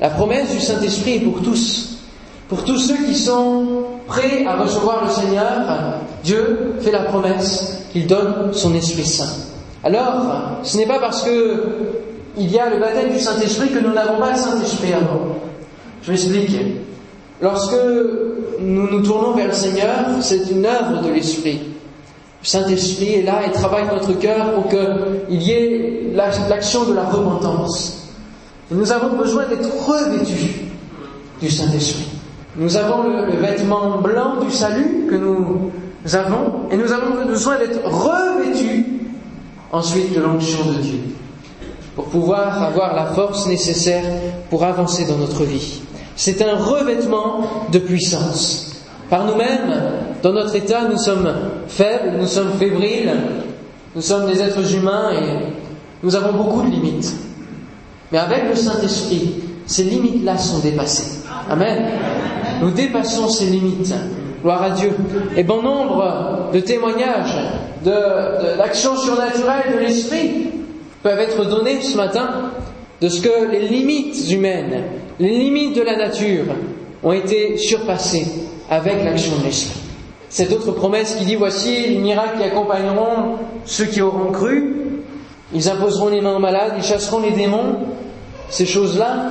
[0.00, 2.00] La promesse du Saint-Esprit est pour tous.
[2.48, 8.08] Pour tous ceux qui sont prêts à recevoir le Seigneur, Dieu fait la promesse qu'il
[8.08, 9.53] donne son Esprit Saint.
[9.84, 11.60] Alors, ce n'est pas parce que
[12.36, 15.36] il y a le baptême du Saint-Esprit que nous n'avons pas le Saint-Esprit avant.
[16.02, 16.56] Je m'explique.
[17.40, 17.76] Lorsque
[18.60, 21.60] nous nous tournons vers le Seigneur, c'est une œuvre de l'Esprit.
[22.42, 27.04] Le Saint-Esprit est là et travaille notre cœur pour qu'il y ait l'action de la
[27.04, 28.08] repentance.
[28.70, 30.62] Nous avons besoin d'être revêtus
[31.40, 32.08] du Saint-Esprit.
[32.56, 35.70] Nous avons le, vêtement blanc du salut que nous
[36.14, 38.93] avons et nous avons besoin d'être revêtus
[39.74, 41.00] ensuite de l'onction de Dieu
[41.96, 44.04] pour pouvoir avoir la force nécessaire
[44.50, 45.80] pour avancer dans notre vie.
[46.16, 47.40] C'est un revêtement
[47.72, 48.84] de puissance.
[49.10, 49.74] Par nous-mêmes,
[50.22, 51.28] dans notre état, nous sommes
[51.68, 53.12] faibles, nous sommes fébriles,
[53.94, 55.52] nous sommes des êtres humains et
[56.02, 57.12] nous avons beaucoup de limites.
[58.10, 59.34] Mais avec le Saint-Esprit,
[59.66, 61.20] ces limites-là sont dépassées.
[61.48, 61.84] Amen.
[62.60, 63.94] Nous dépassons ces limites.
[64.44, 64.90] Gloire à Dieu.
[65.38, 67.34] Et bon nombre de témoignages
[67.82, 70.48] d'actions surnaturelles de l'Esprit
[71.02, 72.50] peuvent être donnés ce matin
[73.00, 74.82] de ce que les limites humaines,
[75.18, 76.44] les limites de la nature
[77.02, 78.26] ont été surpassées
[78.68, 79.80] avec l'action de l'Esprit.
[80.28, 84.76] Cette autre promesse qui dit voici les miracles qui accompagneront ceux qui auront cru,
[85.54, 87.76] ils imposeront les mains aux malades, ils chasseront les démons.
[88.50, 89.30] Ces choses-là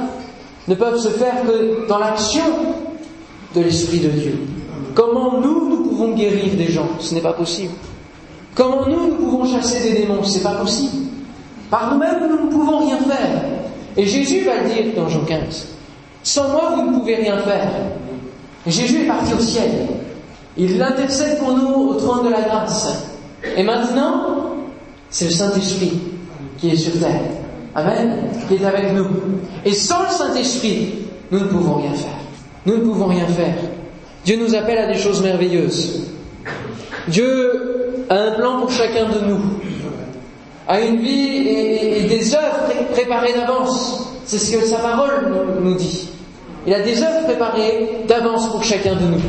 [0.68, 2.46] ne peuvent se faire que dans l'action
[3.56, 4.40] de l'Esprit de Dieu.
[4.94, 6.88] Comment nous, nous pouvons guérir des gens?
[7.00, 7.74] Ce n'est pas possible.
[8.56, 10.24] Comment nous, nous pouvons chasser des démons?
[10.24, 11.08] Ce n'est pas possible.
[11.70, 13.44] Par nous-mêmes, nous ne pouvons rien faire.
[13.98, 15.68] Et Jésus va dire dans Jean 15.
[16.22, 17.70] Sans moi, vous ne pouvez rien faire.
[18.68, 19.88] Jésus est parti au ciel.
[20.56, 23.08] Il intercède pour nous au trône de la grâce.
[23.58, 24.56] Et maintenant,
[25.10, 26.00] c'est le Saint-Esprit
[26.58, 27.22] qui est sur terre.
[27.76, 28.30] Amen.
[28.48, 29.08] Qui est avec nous.
[29.66, 30.94] Et sans le Saint-Esprit,
[31.32, 32.18] nous ne pouvons rien faire.
[32.66, 33.56] Nous ne pouvons rien faire.
[34.26, 36.08] Dieu nous appelle à des choses merveilleuses.
[37.08, 39.42] Dieu a un plan pour chacun de nous,
[40.68, 44.14] a une vie et, des œuvres préparées d'avance.
[44.26, 45.32] C'est ce que sa parole
[45.62, 46.10] nous dit.
[46.66, 49.22] Il a des œuvres préparées d'avance pour chacun de nous.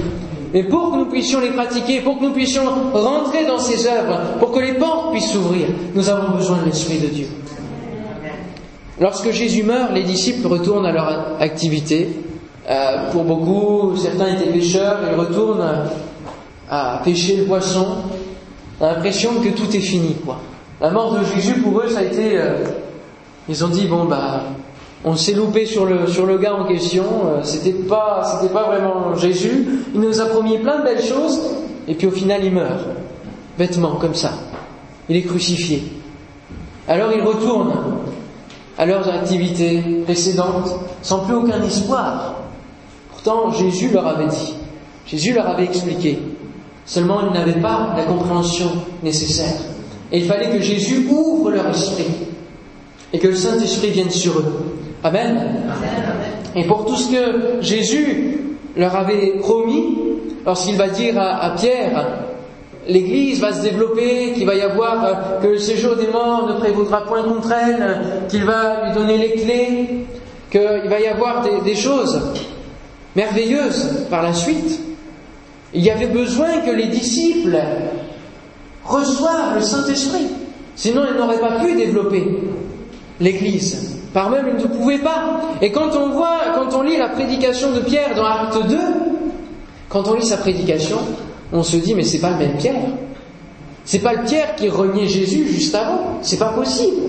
[0.53, 4.39] Mais pour que nous puissions les pratiquer, pour que nous puissions rentrer dans ces œuvres,
[4.39, 7.27] pour que les portes puissent s'ouvrir, nous avons besoin de l'Esprit de Dieu.
[9.01, 12.09] Lorsque Jésus meurt, les disciples retournent à leur activité.
[12.69, 15.67] Euh, pour beaucoup, certains étaient pêcheurs, ils retournent
[16.71, 17.87] à pêcher le poisson.
[18.81, 20.39] On l'impression que tout est fini, quoi.
[20.81, 22.39] La mort de Jésus, pour eux, ça a été...
[22.39, 22.65] Euh,
[23.49, 24.43] ils ont dit, bon, bah,
[25.05, 28.65] on s'est loupé sur le, sur le gars en question, euh, c'était pas, c'était pas
[28.65, 29.67] vraiment Jésus.
[29.95, 31.41] Il nous a promis plein de belles choses,
[31.87, 32.81] et puis au final, il meurt.
[33.59, 34.33] Bêtement, comme ça.
[35.09, 35.85] Il est crucifié.
[36.89, 37.75] Alors ils retournent
[38.77, 42.35] à leurs activités précédentes, sans plus aucun espoir.
[43.25, 44.55] Pourtant, Jésus leur avait dit,
[45.07, 46.19] Jésus leur avait expliqué.
[46.85, 48.71] Seulement, ils n'avaient pas la compréhension
[49.03, 49.63] nécessaire.
[50.13, 52.05] Et il fallait que Jésus ouvre leur esprit
[53.15, 54.75] et que le Saint-Esprit vienne sur eux.
[55.03, 55.57] Amen.
[56.55, 59.97] Et pour tout ce que Jésus leur avait promis,
[60.45, 62.27] lorsqu'il va dire à, Pierre,
[62.87, 66.59] l'Église va se développer, qu'il va y avoir, euh, que le séjour des morts ne
[66.59, 69.89] prévaudra point contre elle, qu'il va lui donner les clés,
[70.51, 72.21] qu'il va y avoir des, des choses
[73.17, 74.81] merveilleuses par la suite.
[75.73, 77.59] Il y avait besoin que les disciples
[78.85, 80.27] reçoivent le Saint-Esprit.
[80.77, 82.25] Sinon, ils n'auraient pas pu développer
[83.21, 83.97] l'Église.
[84.13, 85.41] Par même, ils ne pouvaient pas.
[85.61, 88.77] Et quand on voit, quand on lit la prédication de Pierre dans Acte 2,
[89.89, 90.99] quand on lit sa prédication,
[91.53, 92.83] on se dit, mais c'est pas le même Pierre.
[93.85, 96.19] C'est pas le Pierre qui reniait Jésus juste avant.
[96.23, 97.03] C'est pas possible.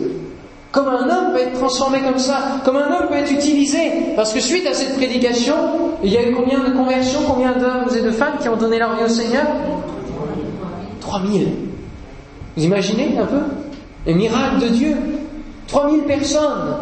[0.76, 3.80] Comme un homme peut être transformé comme ça, comme un homme peut être utilisé.
[4.18, 5.56] Parce que suite à cette prédication,
[6.04, 8.78] il y a eu combien de conversions, combien d'hommes et de femmes qui ont donné
[8.78, 9.46] leur vie au Seigneur?
[11.00, 11.48] 3000.
[12.58, 13.40] Vous imaginez un peu?
[14.06, 14.98] Les miracles de Dieu.
[15.70, 16.76] 3000 personnes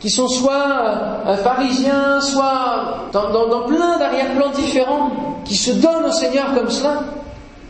[0.00, 0.78] qui sont soit
[1.26, 5.10] euh, pharisiens, soit dans, plein d'arrière-plans différents,
[5.44, 7.00] qui se donnent au Seigneur comme cela,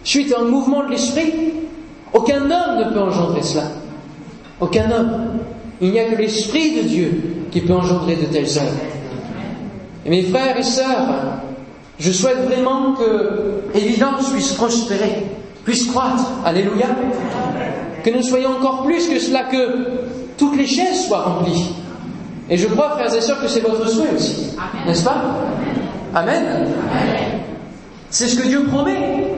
[0.05, 1.35] suite à un mouvement de l'esprit.
[2.12, 3.64] Aucun homme ne peut engendrer cela.
[4.61, 5.38] Aucun homme.
[5.81, 8.81] Il n'y a que l'Esprit de Dieu qui peut engendrer de telles œuvres.
[10.05, 11.40] Et mes frères et sœurs,
[11.99, 15.27] je souhaite vraiment que Évidence puisse prospérer
[15.68, 16.25] puisse croître.
[16.47, 16.87] Alléluia.
[18.03, 19.59] Que nous soyons encore plus que cela, que
[20.38, 21.75] toutes les chaises soient remplies.
[22.49, 24.57] Et je crois, frères et sœurs, que c'est votre souhait aussi.
[24.87, 25.23] N'est-ce pas?
[26.14, 26.68] Amen.
[28.09, 29.35] C'est ce que Dieu promet.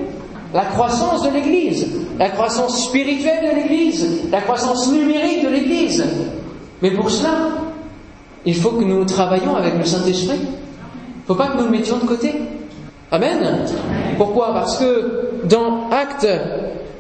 [0.53, 1.87] La croissance de l'Église,
[2.19, 6.05] la croissance spirituelle de l'Église, la croissance numérique de l'Église.
[6.83, 7.49] Mais pour cela,
[8.45, 10.41] il faut que nous travaillions avec le Saint-Esprit.
[10.41, 12.35] Il ne faut pas que nous le mettions de côté.
[13.13, 13.65] Amen.
[14.17, 14.53] Pourquoi?
[14.53, 16.27] Parce que dans Acte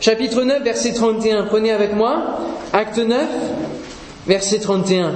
[0.00, 1.44] chapitre 9, verset 31.
[1.44, 2.38] Prenez avec moi
[2.72, 3.26] Acte 9,
[4.26, 5.12] verset 31.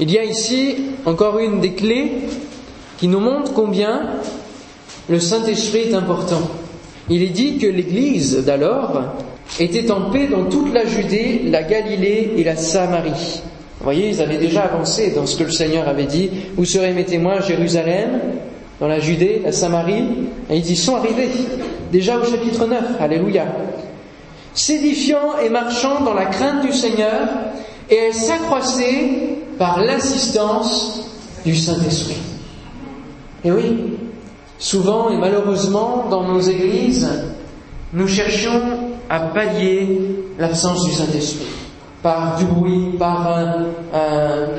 [0.00, 0.76] Il y a ici
[1.06, 2.28] encore une des clés
[2.98, 4.02] qui nous montre combien
[5.08, 6.42] le Saint-Esprit est important.
[7.10, 9.02] Il est dit que l'Église d'alors
[9.58, 13.42] était en paix dans toute la Judée, la Galilée et la Samarie.
[13.78, 16.30] Vous voyez, ils avaient déjà avancé dans ce que le Seigneur avait dit.
[16.56, 17.36] Vous serez mes témoins?
[17.36, 18.20] À Jérusalem,
[18.80, 20.04] dans la Judée, la Samarie.
[20.50, 21.28] Et ils y sont arrivés.
[21.90, 23.00] Déjà au chapitre 9.
[23.00, 23.46] Alléluia.
[24.52, 27.28] S'édifiant et marchant dans la crainte du Seigneur,
[27.88, 31.08] et elle s'accroissait par l'assistance
[31.44, 32.18] du Saint-Esprit.
[33.44, 33.76] Et oui,
[34.58, 37.08] souvent et malheureusement, dans nos églises,
[37.92, 38.60] nous cherchons
[39.08, 40.00] à pallier
[40.38, 41.46] l'absence du Saint-Esprit
[42.02, 43.66] par du bruit, par un,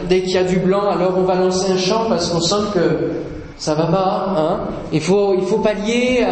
[0.10, 2.68] dès qu'il y a du blanc, alors on va lancer un chant parce qu'on sent
[2.74, 3.12] que
[3.58, 4.34] ça va pas.
[4.38, 4.60] Hein
[4.92, 6.26] il faut pallier.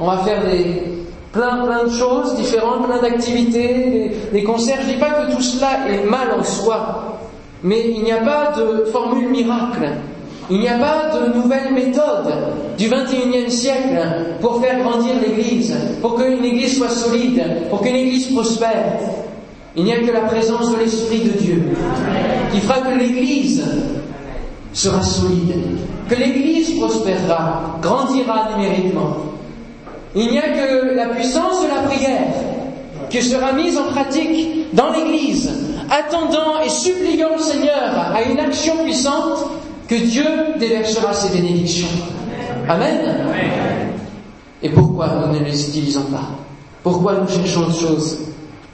[0.00, 0.92] On va faire des
[1.32, 4.80] plein plein de choses différentes, plein d'activités, des, concerts.
[4.82, 7.18] Je dis pas que tout cela est mal en soi,
[7.62, 9.88] mais il n'y a pas de formule miracle.
[10.50, 12.32] Il n'y a pas de nouvelle méthode
[12.76, 13.98] du 21e siècle
[14.40, 18.98] pour faire grandir l'Église, pour qu'une Église soit solide, pour qu'une Église prospère.
[19.76, 21.62] Il n'y a que la présence de l'Esprit de Dieu
[22.52, 23.64] qui fera que l'Église
[24.72, 25.54] sera solide,
[26.08, 29.16] que l'Église prospérera, grandira numériquement.
[30.14, 32.34] Il n'y a que la puissance de la prière
[33.08, 35.50] qui sera mise en pratique dans l'Église,
[35.90, 39.46] attendant et suppliant le Seigneur à une action puissante
[39.92, 40.24] que Dieu
[40.58, 41.88] déversera ses bénédictions.
[42.66, 42.98] Amen.
[44.62, 46.30] Et pourquoi nous ne les utilisons pas?
[46.82, 48.18] Pourquoi nous cherchons autre chose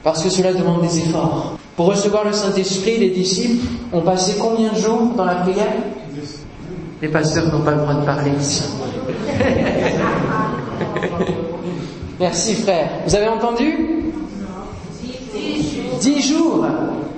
[0.01, 1.57] parce que cela demande des efforts.
[1.75, 5.73] Pour recevoir le Saint-Esprit, les disciples ont passé combien de jours dans la prière?
[7.01, 8.63] Les pasteurs n'ont pas le droit de parler ici.
[12.19, 12.89] Merci frère.
[13.05, 13.75] Vous avez entendu?
[15.99, 16.65] Dix jours.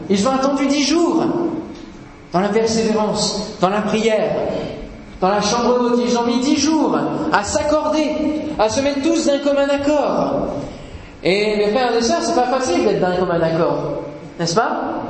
[0.10, 1.24] Ils ont attendu dix jours
[2.34, 4.32] dans la persévérance, dans la prière,
[5.20, 6.02] dans la chambre d'hôte.
[6.06, 6.98] Ils ont mis dix jours
[7.32, 8.16] à s'accorder,
[8.58, 10.56] à se mettre tous d'un commun accord.
[11.24, 14.02] Et mes frères et sœurs, c'est pas facile d'être d'un commun accord,
[14.40, 15.04] n'est-ce pas?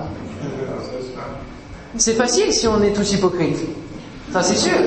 [1.98, 3.66] C'est facile si on est tous hypocrites.
[4.32, 4.78] Ça, c'est sûr.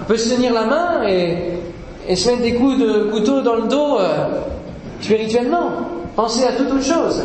[0.00, 3.68] On peut se tenir la main et, se mettre des coups de couteau dans le
[3.68, 4.28] dos euh,
[5.00, 5.70] spirituellement.
[6.16, 7.22] Penser à toute autre chose.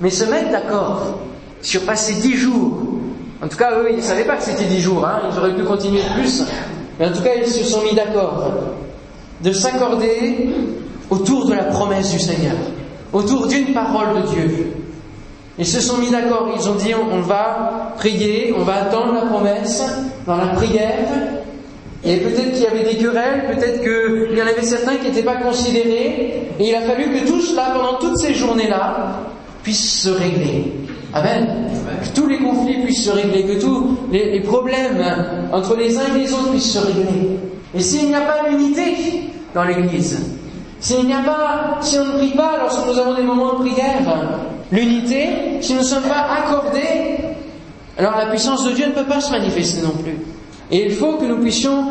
[0.00, 1.18] Mais se mettre d'accord
[1.62, 2.87] sur passer dix jours.
[3.42, 5.06] En tout cas, eux, ils ne savaient pas que c'était dix jours.
[5.06, 6.42] Hein, ils auraient pu continuer plus.
[6.98, 8.50] Mais en tout cas, ils se sont mis d'accord.
[9.42, 10.50] De s'accorder
[11.10, 12.56] autour de la promesse du Seigneur,
[13.12, 14.72] autour d'une parole de Dieu.
[15.58, 19.22] Ils se sont mis d'accord, ils ont dit on, va prier, on va attendre la
[19.22, 19.82] promesse
[20.26, 21.08] dans la prière.
[22.04, 25.24] Et peut-être qu'il y avait des querelles, peut-être qu'il y en avait certains qui n'étaient
[25.24, 26.48] pas considérés.
[26.60, 29.20] Et il a fallu que tout cela, pendant toutes ces journées-là,
[29.64, 30.72] puisse se régler.
[31.14, 31.46] Amen.
[32.02, 35.02] Que tous les conflits puissent se régler, que tous les, problèmes
[35.52, 37.38] entre les uns et les autres puissent se régler.
[37.74, 40.18] Et s'il n'y a pas d'unité dans l'Église,
[40.80, 43.68] s'il n'y a pas, si on ne prie pas lorsque nous avons des moments de
[43.68, 44.02] prière,
[44.70, 45.28] l'unité,
[45.60, 47.18] si nous ne sommes pas accordés,
[47.96, 50.18] alors la puissance de Dieu ne peut pas se manifester non plus.
[50.70, 51.84] Et il faut que nous puissions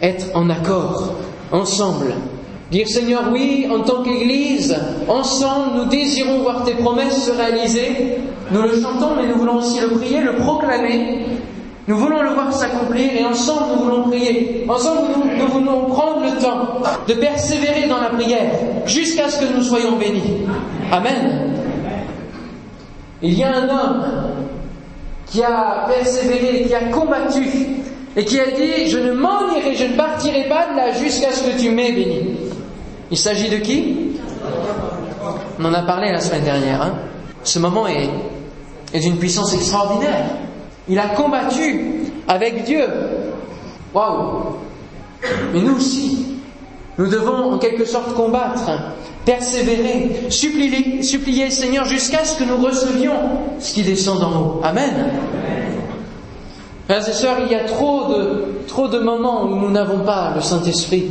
[0.00, 1.12] être en accord,
[1.52, 2.14] ensemble.
[2.70, 4.76] Dire Seigneur, oui, en tant qu'Église,
[5.08, 8.18] ensemble, nous désirons voir tes promesses se réaliser.
[8.50, 11.24] Nous le chantons, mais nous voulons aussi le prier, le proclamer,
[11.88, 14.64] nous voulons le voir s'accomplir et ensemble nous voulons prier.
[14.68, 15.02] Ensemble
[15.38, 18.50] nous, voulons prendre le temps de persévérer dans la prière
[18.86, 20.46] jusqu'à ce que nous soyons bénis.
[20.90, 21.54] Amen.
[23.22, 24.04] Il y a un homme
[25.26, 27.46] qui a persévéré, qui a combattu
[28.16, 31.30] et qui a dit Je ne m'en irai, je ne partirai pas de là jusqu'à
[31.30, 32.36] ce que tu m'aies béni.
[33.10, 34.10] Il s'agit de qui
[35.58, 36.82] On en a parlé la semaine dernière.
[36.82, 36.94] Hein.
[37.44, 38.10] Ce moment est,
[38.98, 40.24] d'une puissance extraordinaire.
[40.88, 42.84] Il a combattu avec Dieu.
[43.94, 44.56] Waouh
[45.52, 46.36] Mais nous aussi,
[46.98, 48.70] nous devons en quelque sorte combattre,
[49.24, 53.14] persévérer, supplier, supplier le Seigneur jusqu'à ce que nous recevions
[53.58, 54.60] ce qui descend d'en haut.
[54.64, 55.10] Amen.
[56.86, 60.32] Frères et sœurs, il y a trop de, trop de moments où nous n'avons pas
[60.34, 61.06] le Saint-Esprit,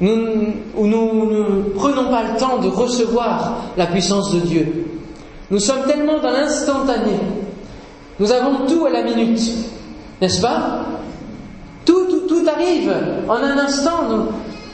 [0.00, 4.86] où nous ne prenons pas le temps de recevoir la puissance de Dieu.
[5.50, 7.12] Nous sommes tellement dans l'instantané,
[8.18, 9.40] nous avons tout à la minute,
[10.20, 10.86] n'est-ce pas?
[11.84, 12.92] Tout, tout, tout, arrive
[13.28, 14.08] en un instant.
[14.08, 14.24] Nous,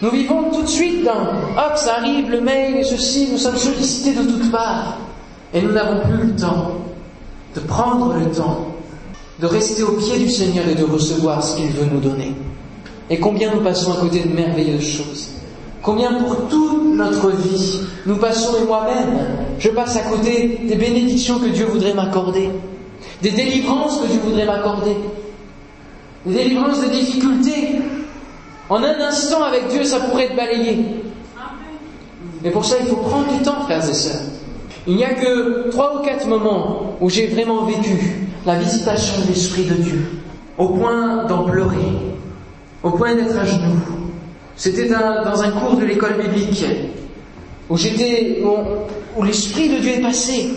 [0.02, 3.56] nous vivons tout de suite dans hop, ça arrive, le mail et ceci, nous sommes
[3.56, 4.98] sollicités de toutes parts.
[5.52, 6.76] Et nous n'avons plus le temps
[7.54, 8.68] de prendre le temps
[9.40, 12.34] de rester au pied du Seigneur et de recevoir ce qu'il veut nous donner.
[13.10, 15.30] Et combien nous passons à côté de merveilleuses choses.
[15.82, 19.18] Combien pour toute notre vie, nous passons, et moi-même,
[19.58, 22.50] je passe à côté des bénédictions que Dieu voudrait m'accorder,
[23.22, 24.94] des délivrances que Dieu voudrait m'accorder,
[26.26, 27.80] des délivrances des difficultés.
[28.68, 30.78] En un instant, avec Dieu, ça pourrait être balayé.
[32.42, 34.20] Mais pour ça, il faut prendre du temps, frères et sœurs.
[34.86, 39.28] Il n'y a que trois ou quatre moments où j'ai vraiment vécu la visitation de
[39.28, 40.10] l'Esprit de Dieu,
[40.56, 41.76] au point d'en pleurer,
[42.82, 43.80] au point d'être à genoux.
[44.56, 46.64] C'était dans un cours de l'école biblique
[47.70, 50.50] où l'Esprit de Dieu est passé.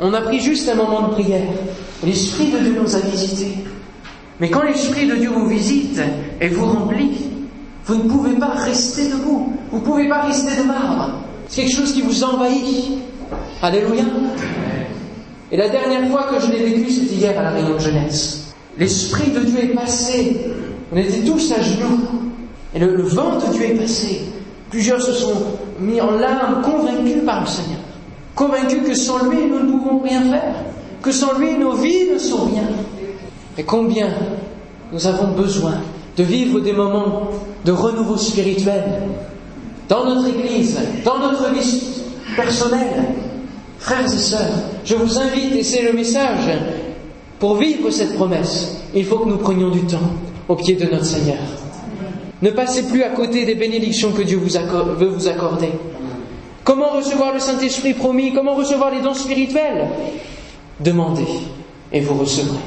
[0.00, 1.42] On a pris juste un moment de prière.
[2.04, 3.54] L'Esprit de Dieu nous a visités.
[4.40, 6.00] Mais quand l'Esprit de Dieu vous visite
[6.40, 7.26] et vous remplit,
[7.84, 9.52] vous ne pouvez pas rester debout.
[9.70, 11.10] Vous ne pouvez pas rester de marbre.
[11.48, 12.98] C'est quelque chose qui vous envahit.
[13.60, 14.04] Alléluia.
[15.52, 18.54] Et la dernière fois que je l'ai vécu, c'était hier à la réunion de jeunesse.
[18.78, 20.40] L'Esprit de Dieu est passé.
[20.92, 22.00] On était tous à genoux.
[22.74, 24.20] Et le, vent de Dieu est passé.
[24.70, 25.34] Plusieurs se sont
[25.78, 27.80] mis en larmes, convaincus par le Seigneur.
[28.34, 30.54] Convaincus que sans lui, nous ne pouvons rien faire.
[31.02, 32.64] Que sans lui, nos vies ne sont rien.
[33.58, 34.08] Et combien
[34.92, 35.74] nous avons besoin
[36.16, 37.30] de vivre des moments
[37.64, 38.84] de renouveau spirituel
[39.88, 41.82] dans notre Église, dans notre vie
[42.36, 43.04] personnelle.
[43.78, 46.50] Frères et sœurs, je vous invite, et c'est le message,
[47.38, 49.98] pour vivre cette promesse, il faut que nous prenions du temps
[50.48, 51.38] au pied de notre Seigneur.
[52.42, 54.48] Ne passez plus à côté des bénédictions que Dieu vous
[54.96, 55.70] veut vous accorder.
[56.64, 58.32] Comment recevoir le Saint-Esprit promis?
[58.32, 59.88] Comment recevoir les dons spirituels?
[60.80, 61.26] Demandez
[61.92, 62.58] et vous recevrez.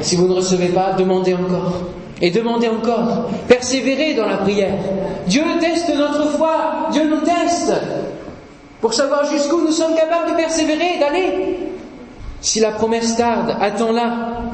[0.00, 1.72] si vous ne recevez pas, demandez encore.
[2.20, 3.28] Et demandez encore.
[3.48, 4.78] Persévérez dans la prière.
[5.26, 6.88] Dieu teste notre foi.
[6.92, 7.72] Dieu nous teste
[8.80, 11.58] pour savoir jusqu'où nous sommes capables de persévérer et d'aller.
[12.40, 14.53] Si la promesse tarde, attends-la.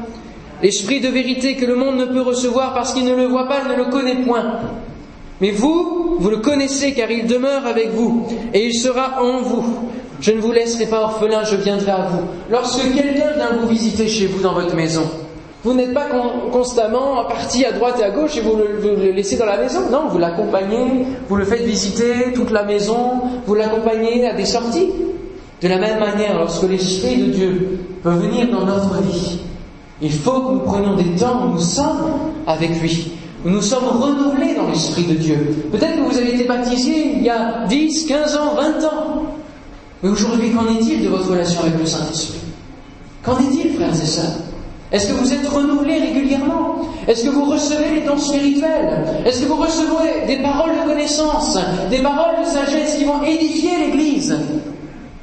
[0.63, 3.63] L'esprit de vérité que le monde ne peut recevoir parce qu'il ne le voit pas,
[3.67, 4.59] ne le connaît point.
[5.41, 9.65] Mais vous, vous le connaissez car il demeure avec vous et il sera en vous.
[10.21, 12.21] Je ne vous laisserai pas orphelin, je viendrai à vous.
[12.51, 15.09] Lorsque quelqu'un vient vous visiter chez vous dans votre maison,
[15.63, 16.07] vous n'êtes pas
[16.51, 19.89] constamment parti à droite et à gauche et vous le, laissez dans la maison.
[19.91, 24.91] Non, vous l'accompagnez, vous le faites visiter toute la maison, vous l'accompagnez à des sorties.
[25.61, 29.39] De la même manière, lorsque l'Esprit de Dieu peut venir dans notre vie,
[30.01, 32.11] il faut que nous prenions des temps où nous sommes
[32.47, 33.11] avec lui,
[33.45, 35.67] où nous sommes renouvelés dans l'Esprit de Dieu.
[35.71, 39.23] Peut-être que vous avez été baptisé il y a 10, 15 ans, 20 ans.
[40.01, 42.39] Mais aujourd'hui, qu'en est-il de votre relation avec le Saint-Esprit?
[43.23, 44.39] Qu'en est-il, frères et sœurs?
[44.91, 46.81] Est-ce que vous êtes renouvelé régulièrement?
[47.07, 49.05] Est-ce que vous recevez les dons spirituels?
[49.25, 51.57] Est-ce que vous recevez des paroles de connaissance,
[51.89, 54.35] des paroles de sagesse qui vont édifier l'Église?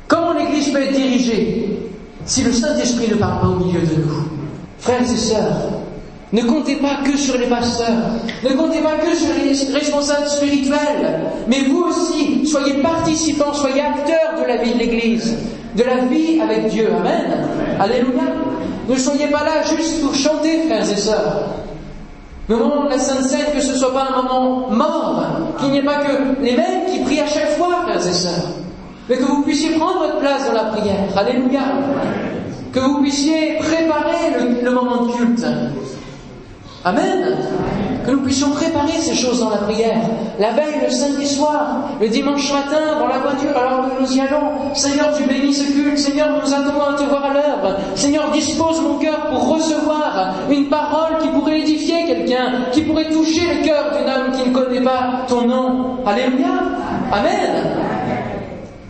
[0.06, 1.80] Comment l'Église peut être dirigée
[2.24, 4.37] si le Saint-Esprit ne parle pas au milieu de nous?
[4.78, 5.70] Frères et sœurs,
[6.32, 7.88] ne comptez pas que sur les pasteurs,
[8.44, 14.40] ne comptez pas que sur les responsables spirituels, mais vous aussi, soyez participants, soyez acteurs
[14.40, 15.36] de la vie de l'Église,
[15.74, 16.88] de la vie avec Dieu.
[17.00, 17.38] Amen.
[17.80, 18.22] Alléluia.
[18.88, 21.44] Ne soyez pas là juste pour chanter, frères et sœurs.
[22.48, 25.24] Le moment de la Sainte Seine, que ce ne soit pas un moment mort,
[25.58, 28.48] qu'il n'y ait pas que les mêmes qui prient à chaque fois, frères et sœurs,
[29.08, 31.04] mais que vous puissiez prendre votre place dans la prière.
[31.16, 31.60] Alléluia.
[32.72, 35.46] Que vous puissiez préparer le, moment de culte.
[36.84, 37.36] Amen.
[38.04, 40.00] Que nous puissions préparer ces choses dans la prière.
[40.38, 44.20] La veille, le samedi soir, le dimanche matin, dans la voiture, alors que nous y
[44.20, 44.74] allons.
[44.74, 45.98] Seigneur, tu bénis ce culte.
[45.98, 47.78] Seigneur, nous attendons à te voir à l'heure.
[47.94, 53.42] Seigneur, dispose mon cœur pour recevoir une parole qui pourrait édifier quelqu'un, qui pourrait toucher
[53.54, 55.96] le cœur d'une âme qui ne connaît pas ton nom.
[56.06, 56.48] Alléluia.
[57.12, 58.07] Amen.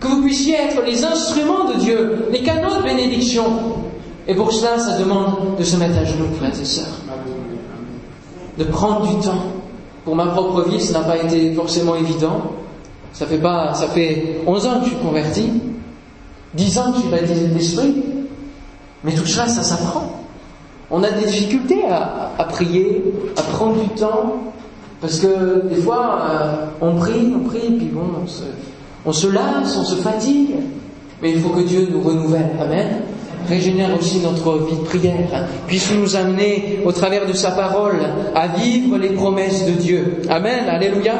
[0.09, 3.45] Que vous puissiez être les instruments de Dieu, les canaux de bénédiction.
[4.27, 6.87] Et pour cela, ça demande de se mettre à genoux, frères et sœurs
[8.59, 9.43] de prendre du temps.
[10.05, 12.53] Pour ma propre vie, ça n'a pas été forcément évident.
[13.13, 15.51] Ça fait pas, ça fait 11 ans que je suis converti,
[16.55, 17.95] 10 ans que je suis baptisé de l'esprit.
[19.05, 20.11] Mais tout cela, ça s'apprend.
[20.91, 23.05] On a des difficultés à, prier,
[23.37, 24.53] à prendre du temps,
[25.01, 28.43] parce que des fois, euh, on prie, on prie, puis bon, on se,
[29.05, 30.57] on se lasse, on se fatigue.
[31.23, 32.51] Mais il faut que Dieu nous renouvelle.
[32.61, 33.03] Amen
[33.49, 38.01] régénère aussi notre vie de prière, puisse nous amener au travers de sa parole
[38.35, 40.23] à vivre les promesses de Dieu.
[40.29, 41.15] Amen, alléluia.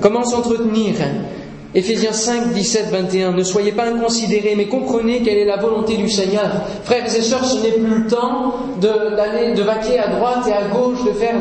[0.00, 0.94] Comment s'entretenir
[1.76, 3.32] Éphésiens 5, 17, 21.
[3.32, 6.48] Ne soyez pas inconsidérés, mais comprenez quelle est la volonté du Seigneur.
[6.84, 10.68] Frères et sœurs, ce n'est plus le temps d'aller, de, vaquer à droite et à
[10.68, 11.34] gauche, de faire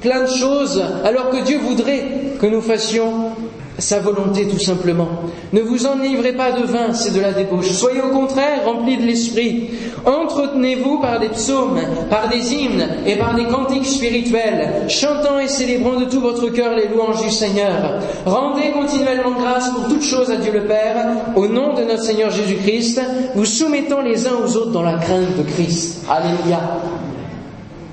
[0.00, 2.02] plein de choses, alors que Dieu voudrait
[2.40, 3.30] que nous fassions
[3.78, 5.08] sa volonté tout simplement.
[5.52, 7.70] Ne vous enivrez pas de vin, c'est de la débauche.
[7.70, 9.70] Soyez au contraire remplis de l'esprit.
[10.04, 16.00] Entretenez-vous par des psaumes, par des hymnes et par des cantiques spirituels, chantant et célébrant
[16.00, 18.00] de tout votre cœur les louanges du Seigneur.
[18.26, 20.96] Rendez continuellement grâce pour toutes choses à Dieu le Père,
[21.36, 23.00] au nom de notre Seigneur Jésus-Christ,
[23.34, 26.04] vous soumettant les uns aux autres dans la crainte de Christ.
[26.10, 26.60] Alléluia.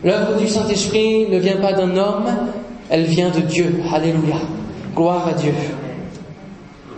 [0.04, 2.26] L'œuvre du Saint-Esprit ne vient pas d'un homme,
[2.90, 3.82] elle vient de Dieu.
[3.94, 4.36] Alléluia.
[4.96, 5.54] Gloire à Dieu.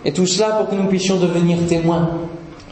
[0.04, 2.10] Et tout cela pour que nous puissions devenir témoins.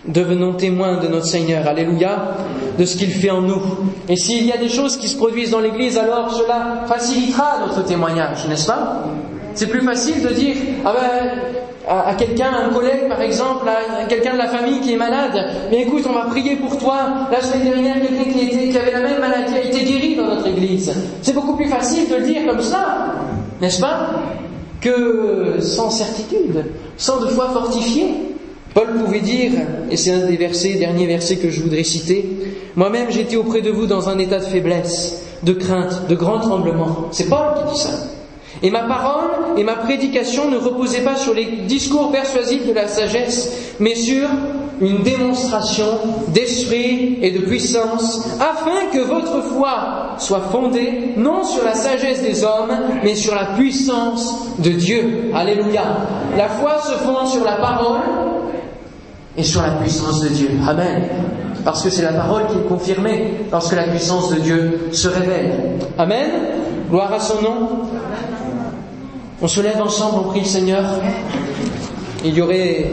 [0.06, 2.36] Devenons témoins de notre Seigneur, alléluia,
[2.78, 3.60] de ce qu'il fait en nous.
[4.08, 7.84] Et s'il y a des choses qui se produisent dans l'Église, alors cela facilitera notre
[7.84, 9.02] témoignage, n'est-ce pas?
[9.54, 11.40] C'est plus facile de dire, ah ben,
[11.88, 15.34] à, quelqu'un, un collègue par exemple, à, quelqu'un de la famille qui est malade,
[15.70, 17.28] mais écoute, on va prier pour toi.
[17.32, 20.46] La semaine dernière, quelqu'un qui, qui avait la même maladie a été guéri dans notre
[20.46, 20.94] Église.
[21.22, 23.12] C'est beaucoup plus facile de le dire comme ça,
[23.60, 24.10] n'est-ce pas?
[24.80, 26.64] Que sans certitude,
[26.96, 28.06] sans de foi fortifiée.
[28.74, 29.52] Paul pouvait dire,
[29.90, 32.28] et c'est un des versets, derniers versets que je voudrais citer,
[32.74, 37.08] moi-même j'étais auprès de vous dans un état de faiblesse, de crainte, de grand tremblement.
[37.10, 37.90] C'est Paul qui dit ça.
[38.62, 42.88] Et ma parole et ma prédication ne reposaient pas sur les discours persuasifs de la
[42.88, 44.28] sagesse, mais sur
[44.80, 45.86] une démonstration
[46.28, 52.44] d'esprit et de puissance, afin que votre foi soit fondée non sur la sagesse des
[52.44, 52.72] hommes,
[53.02, 55.30] mais sur la puissance de Dieu.
[55.34, 55.82] Alléluia.
[56.36, 58.00] La foi se fonde sur la parole
[59.36, 60.50] et sur la puissance de Dieu.
[60.66, 61.04] Amen.
[61.64, 65.78] Parce que c'est la parole qui est confirmée lorsque la puissance de Dieu se révèle.
[65.98, 66.30] Amen.
[66.90, 67.68] Gloire à son nom.
[69.42, 70.84] On se lève ensemble, on prie le Seigneur.
[72.24, 72.90] Il y aurait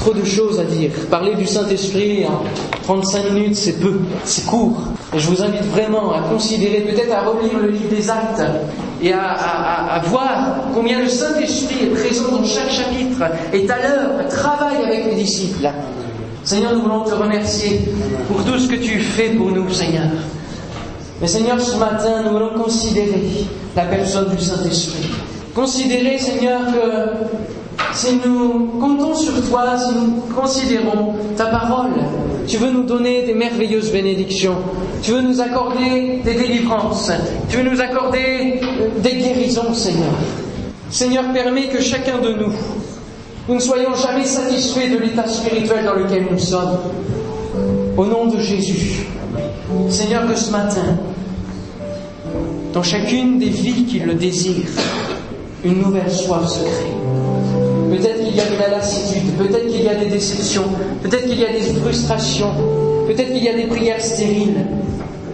[0.00, 0.90] trop de choses à dire.
[1.10, 2.42] Parler du Saint-Esprit en
[2.84, 4.80] 35 minutes, c'est peu, c'est court.
[5.14, 8.42] Et je vous invite vraiment à considérer, peut-être à relire le livre des actes
[9.02, 13.22] et à, voir combien le Saint-Esprit est présent dans chaque chapitre,
[13.52, 15.68] est à l'heure, travaille avec les disciples.
[16.44, 17.82] Seigneur, nous voulons te remercier
[18.28, 20.08] pour tout ce que tu fais pour nous, Seigneur.
[21.20, 23.44] Mais Seigneur, ce matin, nous voulons considérer
[23.76, 25.10] la personne du Saint-Esprit.
[25.54, 27.59] Considérer, Seigneur, que
[27.94, 31.90] si nous comptons sur toi, si nous considérons ta parole,
[32.46, 34.56] tu veux nous donner des merveilleuses bénédictions,
[35.02, 37.10] tu veux nous accorder des délivrances,
[37.48, 38.60] tu veux nous accorder
[38.98, 40.14] des guérisons, Seigneur.
[40.90, 42.52] Seigneur, permets que chacun de nous,
[43.48, 46.78] nous ne soyons jamais satisfaits de l'état spirituel dans lequel nous sommes.
[47.96, 49.06] Au nom de Jésus,
[49.88, 50.98] Seigneur, que ce matin,
[52.72, 54.70] dans chacune des vies qui le désirent,
[55.64, 57.29] une nouvelle soif se crée.
[58.30, 60.62] Qu'il y a de la lassitude, peut-être qu'il y a des déceptions,
[61.02, 62.52] peut-être qu'il y a des frustrations,
[63.08, 64.66] peut-être qu'il y a des prières stériles.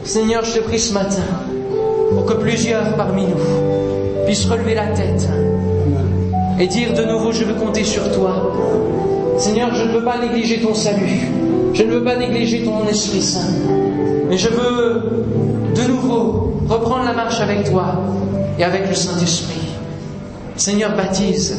[0.02, 1.24] Seigneur, je te prie ce matin
[2.14, 5.28] pour que plusieurs parmi nous puissent relever la tête
[6.58, 8.54] et dire de nouveau, je veux compter sur toi.
[9.36, 11.28] Seigneur, je ne veux pas négliger ton salut,
[11.74, 13.52] je ne veux pas négliger ton Esprit Saint,
[14.30, 15.02] mais je veux
[15.74, 18.00] de nouveau reprendre la marche avec toi
[18.58, 19.68] et avec le Saint-Esprit.
[20.56, 21.58] Seigneur, baptise.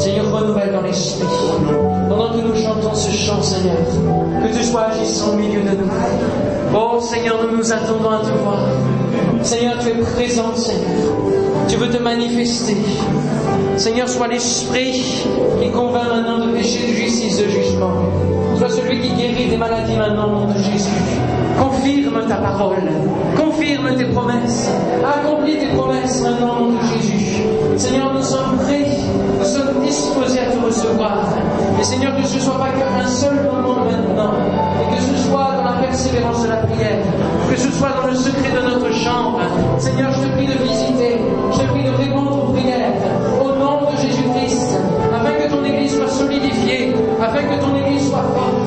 [0.00, 1.26] Seigneur, renouvelle dans l'esprit.
[2.08, 3.76] Pendant que nous chantons ce chant, Seigneur,
[4.42, 5.90] que tu sois agissant au milieu de nous.
[6.74, 8.60] Oh Seigneur, nous nous attendons à te voir.
[9.42, 10.88] Seigneur, tu es présent, Seigneur.
[11.68, 12.78] Tu veux te manifester.
[13.76, 15.02] Seigneur, sois l'esprit
[15.60, 17.92] qui convainc maintenant de péché, de justice, de jugement.
[18.56, 20.88] Sois celui qui guérit des maladies maintenant au nom de Jésus.
[21.60, 22.88] Confirme ta parole.
[23.36, 24.70] Confirme tes promesses.
[25.04, 27.42] Accomplis tes promesses au nom de Jésus.
[27.76, 28.86] Seigneur, nous sommes prêts.
[29.38, 31.26] Nous sommes disposés à te recevoir.
[31.78, 34.32] Et Seigneur, que ce ne soit pas qu'un seul moment maintenant.
[34.80, 37.04] Et que ce soit dans la persévérance de la prière.
[37.50, 39.40] Que ce soit dans le secret de notre chambre.
[39.78, 41.20] Seigneur, je te prie de visiter.
[41.52, 42.94] Je te prie de répondre aux prières.
[43.38, 44.78] Au nom de Jésus-Christ.
[45.14, 46.94] Afin que ton Église soit solidifiée.
[47.20, 48.59] Afin que ton Église soit forte.